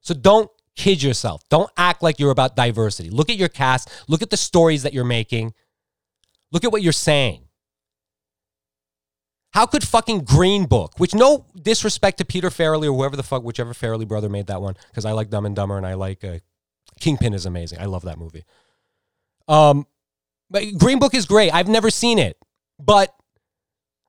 So 0.00 0.14
don't 0.14 0.50
kid 0.76 1.02
yourself. 1.02 1.46
Don't 1.50 1.70
act 1.76 2.02
like 2.02 2.18
you're 2.18 2.30
about 2.30 2.56
diversity. 2.56 3.10
Look 3.10 3.28
at 3.28 3.36
your 3.36 3.50
cast, 3.50 3.90
look 4.08 4.22
at 4.22 4.30
the 4.30 4.38
stories 4.38 4.82
that 4.82 4.94
you're 4.94 5.04
making, 5.04 5.52
look 6.52 6.64
at 6.64 6.72
what 6.72 6.80
you're 6.80 6.90
saying. 6.90 7.42
How 9.52 9.66
could 9.66 9.86
fucking 9.86 10.24
Green 10.24 10.64
Book, 10.64 10.98
which 10.98 11.14
no 11.14 11.46
disrespect 11.60 12.18
to 12.18 12.24
Peter 12.24 12.48
Farrelly 12.48 12.86
or 12.86 12.94
whoever 12.94 13.16
the 13.16 13.22
fuck, 13.22 13.42
whichever 13.42 13.74
Farrelly 13.74 14.08
brother 14.08 14.28
made 14.28 14.46
that 14.46 14.62
one, 14.62 14.74
because 14.90 15.04
I 15.04 15.12
like 15.12 15.28
Dumb 15.28 15.44
and 15.44 15.54
Dumber 15.54 15.76
and 15.76 15.86
I 15.86 15.94
like 15.94 16.24
uh, 16.24 16.38
Kingpin 17.00 17.34
is 17.34 17.44
amazing. 17.44 17.78
I 17.78 17.84
love 17.84 18.02
that 18.02 18.18
movie. 18.18 18.44
Um, 19.48 19.86
but 20.50 20.64
Green 20.78 20.98
Book 20.98 21.14
is 21.14 21.26
great. 21.26 21.52
I've 21.52 21.68
never 21.68 21.90
seen 21.90 22.18
it, 22.18 22.38
but 22.78 23.14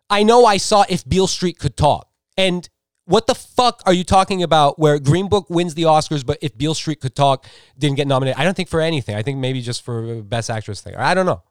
I 0.09 0.23
know 0.23 0.45
I 0.45 0.57
saw 0.57 0.85
If 0.87 1.07
Beale 1.07 1.27
Street 1.27 1.59
Could 1.59 1.75
Talk. 1.75 2.09
And 2.37 2.69
what 3.05 3.27
the 3.27 3.35
fuck 3.35 3.83
are 3.85 3.93
you 3.93 4.05
talking 4.05 4.43
about 4.43 4.79
where 4.79 4.97
Green 4.97 5.27
Book 5.27 5.49
wins 5.49 5.73
the 5.75 5.83
Oscars, 5.83 6.25
but 6.25 6.37
If 6.41 6.57
Beale 6.57 6.73
Street 6.73 7.01
Could 7.01 7.15
Talk 7.15 7.45
didn't 7.77 7.97
get 7.97 8.07
nominated? 8.07 8.39
I 8.39 8.45
don't 8.45 8.55
think 8.55 8.69
for 8.69 8.79
anything. 8.79 9.15
I 9.15 9.23
think 9.23 9.39
maybe 9.39 9.61
just 9.61 9.83
for 9.83 10.21
Best 10.21 10.49
Actress 10.49 10.79
thing. 10.79 10.95
I 10.95 11.13
don't 11.13 11.25
know. 11.25 11.43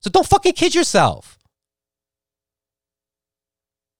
So 0.00 0.10
don't 0.10 0.26
fucking 0.26 0.54
kid 0.54 0.74
yourself. 0.74 1.38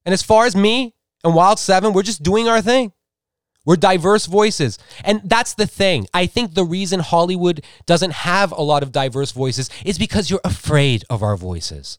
And 0.04 0.12
as 0.12 0.22
far 0.22 0.46
as 0.46 0.54
me 0.54 0.94
and 1.22 1.34
Wild 1.34 1.58
Seven, 1.58 1.92
we're 1.92 2.02
just 2.02 2.22
doing 2.22 2.48
our 2.48 2.60
thing. 2.60 2.92
We're 3.64 3.76
diverse 3.76 4.26
voices. 4.26 4.78
And 5.04 5.22
that's 5.24 5.54
the 5.54 5.66
thing. 5.66 6.06
I 6.12 6.26
think 6.26 6.54
the 6.54 6.64
reason 6.64 7.00
Hollywood 7.00 7.64
doesn't 7.86 8.12
have 8.12 8.52
a 8.52 8.60
lot 8.60 8.82
of 8.82 8.92
diverse 8.92 9.32
voices 9.32 9.70
is 9.84 9.98
because 9.98 10.30
you're 10.30 10.40
afraid 10.44 11.04
of 11.08 11.22
our 11.22 11.36
voices. 11.36 11.98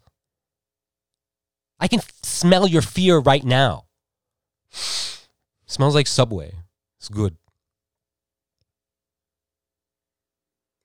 I 1.79 1.87
can 1.87 2.01
smell 2.23 2.67
your 2.67 2.83
fear 2.83 3.17
right 3.17 3.43
now. 3.43 3.85
Smells 4.69 5.95
like 5.95 6.07
Subway. 6.07 6.53
It's 6.99 7.09
good. 7.09 7.35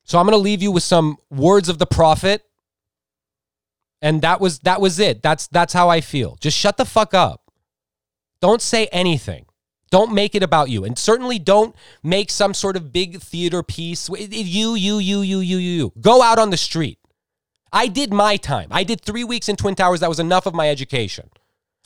So 0.04 0.18
I'm 0.18 0.26
going 0.26 0.32
to 0.32 0.42
leave 0.42 0.62
you 0.62 0.72
with 0.72 0.82
some 0.82 1.18
words 1.30 1.68
of 1.68 1.78
the 1.78 1.86
prophet 1.86 2.42
and 4.02 4.22
that 4.22 4.40
was 4.40 4.60
that 4.60 4.80
was 4.80 4.98
it. 4.98 5.22
That's 5.22 5.46
that's 5.48 5.72
how 5.72 5.88
I 5.88 6.00
feel. 6.00 6.36
Just 6.40 6.56
shut 6.56 6.76
the 6.76 6.84
fuck 6.84 7.14
up. 7.14 7.50
Don't 8.40 8.62
say 8.62 8.86
anything. 8.86 9.46
Don't 9.90 10.14
make 10.14 10.34
it 10.34 10.42
about 10.42 10.70
you. 10.70 10.84
And 10.84 10.96
certainly 10.96 11.38
don't 11.38 11.74
make 12.02 12.30
some 12.30 12.54
sort 12.54 12.76
of 12.76 12.92
big 12.92 13.20
theater 13.20 13.62
piece. 13.62 14.08
You, 14.08 14.74
you, 14.74 14.74
you, 14.76 15.20
you, 15.20 15.40
you, 15.40 15.56
you. 15.56 15.92
Go 16.00 16.22
out 16.22 16.38
on 16.38 16.50
the 16.50 16.56
street. 16.56 16.98
I 17.72 17.88
did 17.88 18.12
my 18.12 18.36
time. 18.36 18.68
I 18.70 18.84
did 18.84 19.00
three 19.00 19.24
weeks 19.24 19.48
in 19.48 19.56
Twin 19.56 19.74
Towers. 19.74 20.00
That 20.00 20.08
was 20.08 20.20
enough 20.20 20.46
of 20.46 20.54
my 20.54 20.70
education. 20.70 21.28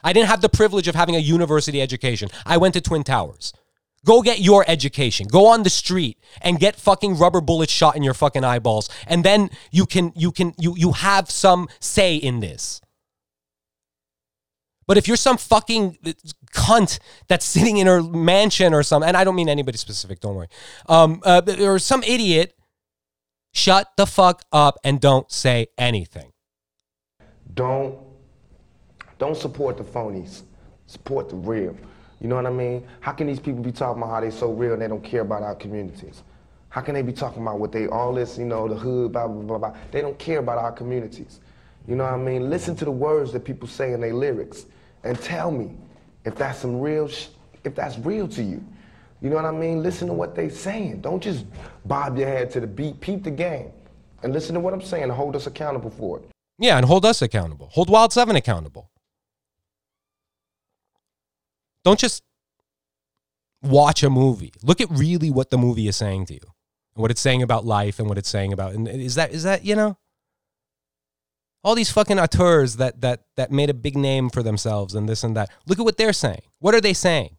I 0.02 0.12
didn't 0.12 0.28
have 0.28 0.42
the 0.42 0.50
privilege 0.50 0.86
of 0.86 0.94
having 0.94 1.16
a 1.16 1.18
university 1.18 1.80
education. 1.80 2.28
I 2.44 2.58
went 2.58 2.74
to 2.74 2.80
Twin 2.82 3.04
Towers. 3.04 3.54
Go 4.04 4.20
get 4.22 4.40
your 4.40 4.64
education. 4.68 5.26
Go 5.26 5.46
on 5.46 5.62
the 5.62 5.70
street 5.70 6.18
and 6.42 6.60
get 6.60 6.76
fucking 6.76 7.16
rubber 7.16 7.40
bullets 7.40 7.72
shot 7.72 7.96
in 7.96 8.02
your 8.02 8.14
fucking 8.14 8.44
eyeballs. 8.44 8.90
And 9.06 9.24
then 9.24 9.50
you 9.70 9.86
can 9.86 10.12
you 10.14 10.30
can 10.30 10.54
you 10.58 10.74
you 10.76 10.92
have 10.92 11.30
some 11.30 11.68
say 11.80 12.16
in 12.16 12.40
this. 12.40 12.80
But 14.86 14.98
if 14.98 15.08
you're 15.08 15.16
some 15.16 15.38
fucking 15.38 15.96
cunt 16.52 16.98
that's 17.28 17.46
sitting 17.46 17.78
in 17.78 17.88
a 17.88 18.02
mansion 18.02 18.74
or 18.74 18.82
something, 18.82 19.08
and 19.08 19.16
I 19.16 19.24
don't 19.24 19.34
mean 19.34 19.48
anybody 19.48 19.78
specific, 19.78 20.20
don't 20.20 20.34
worry, 20.34 20.48
um, 20.88 21.22
uh, 21.24 21.40
or 21.60 21.78
some 21.78 22.02
idiot, 22.02 22.54
shut 23.54 23.88
the 23.96 24.06
fuck 24.06 24.42
up 24.52 24.76
and 24.84 25.00
don't 25.00 25.30
say 25.32 25.68
anything. 25.78 26.32
Don't 27.54 27.96
don't 29.18 29.36
support 29.36 29.78
the 29.78 29.84
phonies. 29.84 30.42
Support 30.86 31.30
the 31.30 31.36
real. 31.36 31.76
You 32.20 32.28
know 32.28 32.36
what 32.36 32.46
I 32.46 32.50
mean? 32.50 32.86
How 33.00 33.12
can 33.12 33.26
these 33.26 33.40
people 33.40 33.62
be 33.62 33.72
talking 33.72 34.02
about 34.02 34.12
how 34.12 34.20
they 34.20 34.30
so 34.30 34.52
real 34.52 34.72
and 34.72 34.82
they 34.82 34.88
don't 34.88 35.04
care 35.04 35.20
about 35.20 35.42
our 35.42 35.54
communities? 35.54 36.22
How 36.68 36.80
can 36.80 36.94
they 36.94 37.02
be 37.02 37.12
talking 37.12 37.42
about 37.42 37.60
what 37.60 37.70
they, 37.70 37.86
all 37.86 38.12
this, 38.12 38.36
you 38.38 38.44
know, 38.44 38.66
the 38.66 38.74
hood, 38.74 39.12
blah, 39.12 39.28
blah, 39.28 39.42
blah, 39.42 39.58
blah. 39.58 39.76
They 39.92 40.00
don't 40.00 40.18
care 40.18 40.38
about 40.40 40.58
our 40.58 40.72
communities. 40.72 41.40
You 41.86 41.96
know 41.96 42.04
what 42.04 42.14
I 42.14 42.16
mean? 42.16 42.50
Listen 42.50 42.74
to 42.76 42.84
the 42.84 42.90
words 42.90 43.32
that 43.32 43.44
people 43.44 43.68
say 43.68 43.92
in 43.92 44.00
their 44.00 44.14
lyrics 44.14 44.66
and 45.04 45.18
tell 45.20 45.50
me 45.50 45.70
if 46.24 46.34
that's 46.34 46.58
some 46.58 46.80
real, 46.80 47.08
if 47.64 47.74
that's 47.74 47.98
real 47.98 48.26
to 48.28 48.42
you. 48.42 48.64
You 49.20 49.30
know 49.30 49.36
what 49.36 49.44
I 49.44 49.52
mean? 49.52 49.82
Listen 49.82 50.08
to 50.08 50.14
what 50.14 50.34
they 50.34 50.48
saying. 50.48 51.00
Don't 51.00 51.22
just 51.22 51.46
bob 51.84 52.18
your 52.18 52.28
head 52.28 52.50
to 52.52 52.60
the 52.60 52.66
beat. 52.66 53.00
Peep 53.00 53.22
the 53.22 53.30
game. 53.30 53.70
And 54.22 54.32
listen 54.32 54.54
to 54.54 54.60
what 54.60 54.74
I'm 54.74 54.82
saying 54.82 55.10
hold 55.10 55.36
us 55.36 55.46
accountable 55.46 55.90
for 55.90 56.18
it. 56.18 56.28
Yeah, 56.58 56.76
and 56.76 56.86
hold 56.86 57.04
us 57.04 57.22
accountable. 57.22 57.68
Hold 57.72 57.90
Wild 57.90 58.12
7 58.12 58.34
accountable. 58.36 58.90
Don't 61.84 61.98
just 61.98 62.22
watch 63.62 64.02
a 64.02 64.10
movie. 64.10 64.52
Look 64.62 64.80
at 64.80 64.90
really 64.90 65.30
what 65.30 65.50
the 65.50 65.58
movie 65.58 65.88
is 65.88 65.96
saying 65.96 66.26
to 66.26 66.34
you. 66.34 66.40
And 66.94 67.02
what 67.02 67.10
it's 67.10 67.20
saying 67.20 67.42
about 67.42 67.64
life 67.64 67.98
and 67.98 68.08
what 68.08 68.18
it's 68.18 68.28
saying 68.28 68.52
about 68.52 68.72
and 68.74 68.88
is 68.88 69.16
that 69.16 69.32
is 69.32 69.42
that, 69.42 69.64
you 69.64 69.74
know? 69.74 69.98
All 71.62 71.74
these 71.74 71.90
fucking 71.90 72.18
auteurs 72.18 72.76
that 72.76 73.00
that 73.00 73.24
that 73.36 73.50
made 73.50 73.70
a 73.70 73.74
big 73.74 73.96
name 73.96 74.30
for 74.30 74.42
themselves 74.42 74.94
and 74.94 75.08
this 75.08 75.24
and 75.24 75.36
that. 75.36 75.50
Look 75.66 75.78
at 75.78 75.84
what 75.84 75.96
they're 75.96 76.12
saying. 76.12 76.42
What 76.58 76.74
are 76.74 76.80
they 76.80 76.92
saying 76.92 77.36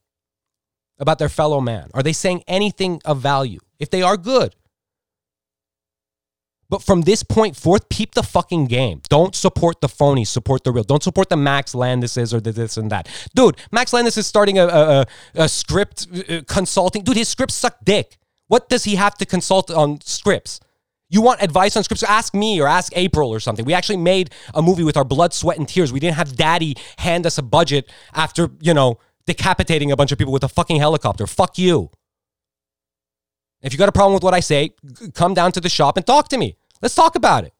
about 0.99 1.19
their 1.19 1.29
fellow 1.29 1.61
man? 1.61 1.89
Are 1.93 2.03
they 2.03 2.13
saying 2.13 2.43
anything 2.47 3.01
of 3.05 3.19
value? 3.19 3.59
If 3.79 3.89
they 3.89 4.01
are 4.01 4.17
good, 4.17 4.55
but 6.69 6.81
from 6.81 7.01
this 7.01 7.23
point 7.23 7.55
forth, 7.55 7.89
peep 7.89 8.15
the 8.15 8.23
fucking 8.23 8.65
game. 8.65 9.01
Don't 9.09 9.35
support 9.35 9.81
the 9.81 9.87
phony, 9.87 10.25
support 10.25 10.63
the 10.63 10.71
real. 10.71 10.83
Don't 10.83 11.03
support 11.03 11.29
the 11.29 11.37
Max 11.37 11.73
Landises 11.73 12.33
or 12.33 12.39
the 12.39 12.51
this 12.51 12.77
and 12.77 12.91
that. 12.91 13.07
Dude, 13.35 13.57
Max 13.71 13.93
Landis 13.93 14.17
is 14.17 14.27
starting 14.27 14.57
a, 14.57 14.65
a, 14.65 15.05
a 15.35 15.49
script 15.49 16.07
uh, 16.29 16.41
consulting. 16.47 17.03
Dude, 17.03 17.17
his 17.17 17.27
scripts 17.27 17.55
suck 17.55 17.77
dick. 17.83 18.17
What 18.47 18.69
does 18.69 18.83
he 18.83 18.95
have 18.95 19.15
to 19.15 19.25
consult 19.25 19.71
on 19.71 20.01
scripts? 20.01 20.59
You 21.09 21.21
want 21.21 21.41
advice 21.41 21.77
on 21.77 21.83
scripts? 21.83 22.03
Ask 22.03 22.33
me 22.33 22.59
or 22.59 22.67
ask 22.67 22.91
April 22.95 23.29
or 23.29 23.39
something. 23.39 23.63
We 23.63 23.73
actually 23.73 23.97
made 23.97 24.31
a 24.53 24.61
movie 24.61 24.83
with 24.83 24.97
our 24.97 25.05
blood, 25.05 25.33
sweat, 25.33 25.57
and 25.57 25.67
tears. 25.67 25.93
We 25.93 25.99
didn't 25.99 26.15
have 26.15 26.35
daddy 26.35 26.75
hand 26.97 27.25
us 27.25 27.37
a 27.37 27.43
budget 27.43 27.91
after, 28.13 28.49
you 28.59 28.73
know, 28.73 28.99
decapitating 29.27 29.91
a 29.91 29.95
bunch 29.95 30.11
of 30.11 30.17
people 30.17 30.33
with 30.33 30.43
a 30.43 30.49
fucking 30.49 30.77
helicopter. 30.77 31.27
Fuck 31.27 31.57
you. 31.57 31.91
If 33.65 33.73
you 33.73 33.79
got 33.79 33.89
a 33.89 33.91
problem 33.91 34.13
with 34.13 34.23
what 34.23 34.35
I 34.35 34.41
say, 34.41 34.75
come 35.15 35.33
down 35.33 35.51
to 35.53 35.59
the 35.59 35.69
shop 35.69 35.97
and 35.97 36.05
talk 36.05 36.29
to 36.29 36.37
me. 36.37 36.55
Let's 36.83 36.93
talk 36.93 37.15
about 37.15 37.45
it. 37.45 37.53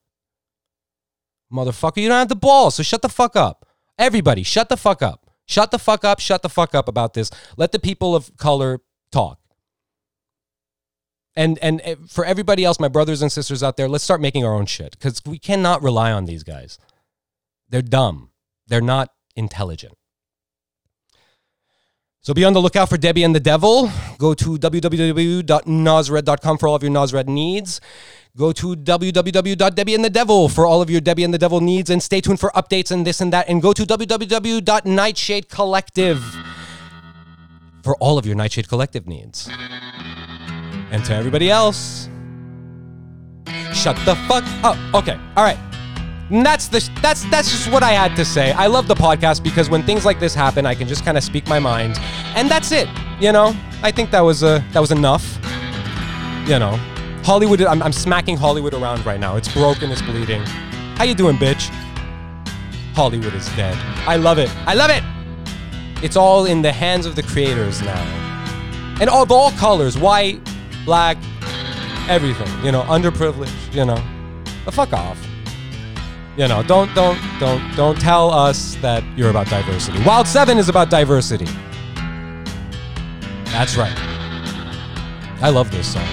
Motherfucker, 1.51 1.97
you 1.97 2.07
don't 2.07 2.19
have 2.19 2.29
the 2.29 2.35
balls, 2.35 2.75
so 2.75 2.83
shut 2.83 3.01
the 3.01 3.09
fuck 3.09 3.35
up. 3.35 3.67
Everybody, 3.97 4.43
shut 4.43 4.69
the 4.69 4.77
fuck 4.77 5.01
up. 5.01 5.31
Shut 5.47 5.71
the 5.71 5.79
fuck 5.79 6.05
up, 6.05 6.19
shut 6.19 6.43
the 6.43 6.49
fuck 6.49 6.75
up 6.75 6.87
about 6.87 7.15
this. 7.15 7.31
Let 7.57 7.71
the 7.71 7.79
people 7.79 8.15
of 8.15 8.37
color 8.37 8.81
talk. 9.11 9.39
And 11.35 11.57
and 11.59 11.81
eh, 11.83 11.95
for 12.07 12.23
everybody 12.23 12.63
else, 12.63 12.79
my 12.79 12.87
brothers 12.87 13.23
and 13.23 13.31
sisters 13.31 13.63
out 13.63 13.75
there, 13.75 13.89
let's 13.89 14.03
start 14.03 14.21
making 14.21 14.45
our 14.45 14.53
own 14.53 14.67
shit 14.67 14.99
cuz 14.99 15.21
we 15.25 15.39
cannot 15.39 15.81
rely 15.81 16.11
on 16.11 16.25
these 16.25 16.43
guys. 16.43 16.77
They're 17.67 17.81
dumb. 17.81 18.31
They're 18.67 18.79
not 18.79 19.09
intelligent. 19.35 19.97
So 22.25 22.33
be 22.33 22.43
on 22.43 22.51
the 22.53 22.59
lookout 22.59 22.89
for 22.89 22.97
Debbie 22.97 23.21
and 23.21 23.35
the 23.35 23.39
Devil. 23.39 23.91
Go 24.17 24.33
to 24.33 24.57
www.nosred.com 24.57 26.57
for 26.57 26.67
all 26.67 26.73
of 26.73 26.81
your 26.81 26.91
Nosred 26.91 27.27
needs. 27.27 27.79
Go 28.35 28.51
to 28.51 28.75
www.debbieandthedevil 28.75 30.51
for 30.51 30.65
all 30.65 30.81
of 30.81 30.89
your 30.89 31.01
Debbie 31.01 31.23
and 31.23 31.31
the 31.31 31.37
Devil 31.37 31.61
needs 31.61 31.91
and 31.91 32.01
stay 32.01 32.21
tuned 32.21 32.39
for 32.39 32.49
updates 32.55 32.89
and 32.89 33.05
this 33.05 33.21
and 33.21 33.31
that. 33.31 33.47
And 33.47 33.61
go 33.61 33.73
to 33.73 33.83
www.nightshade 33.83 35.49
collective 35.49 36.23
for 37.83 37.95
all 37.97 38.17
of 38.17 38.25
your 38.25 38.35
Nightshade 38.35 38.69
Collective 38.69 39.05
needs. 39.05 39.47
And 40.89 41.05
to 41.05 41.13
everybody 41.13 41.51
else, 41.51 42.09
shut 43.71 43.95
the 44.03 44.15
fuck 44.27 44.43
up. 44.63 44.79
Okay, 44.95 45.19
all 45.37 45.43
right. 45.43 45.59
And 46.31 46.43
that's 46.43 46.67
the 46.67 46.89
that's 47.03 47.23
that's 47.25 47.51
just 47.51 47.71
what 47.71 47.83
I 47.83 47.91
had 47.91 48.15
to 48.15 48.25
say. 48.25 48.51
I 48.53 48.65
love 48.65 48.87
the 48.87 48.95
podcast 48.95 49.43
because 49.43 49.69
when 49.69 49.83
things 49.83 50.05
like 50.05 50.19
this 50.19 50.33
happen, 50.33 50.65
I 50.65 50.73
can 50.73 50.87
just 50.87 51.05
kind 51.05 51.17
of 51.17 51.23
speak 51.23 51.47
my 51.47 51.59
mind, 51.59 51.99
and 52.35 52.49
that's 52.49 52.71
it. 52.71 52.87
You 53.19 53.31
know, 53.31 53.55
I 53.81 53.91
think 53.91 54.11
that 54.11 54.21
was 54.21 54.43
uh, 54.43 54.61
that 54.73 54.79
was 54.79 54.91
enough. 54.91 55.39
You 56.47 56.59
know, 56.59 56.77
Hollywood. 57.23 57.61
I'm, 57.61 57.81
I'm 57.81 57.93
smacking 57.93 58.37
Hollywood 58.37 58.73
around 58.73 59.05
right 59.05 59.19
now. 59.19 59.37
It's 59.37 59.51
broken. 59.51 59.91
It's 59.91 60.01
bleeding. 60.01 60.41
How 60.97 61.05
you 61.05 61.15
doing, 61.15 61.37
bitch? 61.37 61.69
Hollywood 62.93 63.33
is 63.33 63.47
dead. 63.55 63.75
I 64.07 64.17
love 64.17 64.37
it. 64.37 64.49
I 64.67 64.73
love 64.73 64.91
it. 64.91 65.03
It's 66.03 66.15
all 66.15 66.45
in 66.45 66.61
the 66.61 66.71
hands 66.71 67.05
of 67.05 67.15
the 67.15 67.23
creators 67.23 67.81
now, 67.81 68.97
and 69.01 69.09
all 69.09 69.31
all 69.31 69.51
colors: 69.51 69.97
white, 69.97 70.39
black, 70.85 71.17
everything. 72.07 72.63
You 72.63 72.71
know, 72.71 72.83
underprivileged. 72.83 73.73
You 73.73 73.85
know, 73.85 74.03
but 74.65 74.73
fuck 74.73 74.93
off. 74.93 75.17
You 76.37 76.49
know, 76.49 76.63
don't 76.63 76.93
don't 76.93 77.17
don't 77.39 77.75
don't 77.77 77.99
tell 77.99 78.29
us 78.29 78.75
that 78.81 79.03
you're 79.17 79.29
about 79.29 79.47
diversity. 79.47 80.03
Wild 80.03 80.27
7 80.27 80.57
is 80.57 80.67
about 80.67 80.89
diversity. 80.89 81.47
That's 83.55 83.77
right. 83.77 83.97
I 85.41 85.49
love 85.49 85.71
this 85.71 85.93
song. 85.93 86.05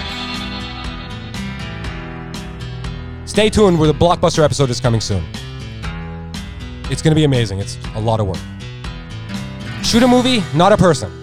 Stay 3.25 3.49
tuned 3.49 3.77
where 3.77 3.91
the 3.91 3.93
blockbuster 3.93 4.45
episode 4.45 4.69
is 4.69 4.79
coming 4.79 5.01
soon. 5.01 5.25
It's 6.89 7.01
going 7.01 7.11
to 7.11 7.15
be 7.15 7.25
amazing. 7.25 7.59
It's 7.59 7.77
a 7.95 7.99
lot 7.99 8.21
of 8.21 8.27
work. 8.27 8.37
Shoot 9.83 10.03
a 10.03 10.07
movie, 10.07 10.41
not 10.55 10.71
a 10.71 10.77
person. 10.77 11.22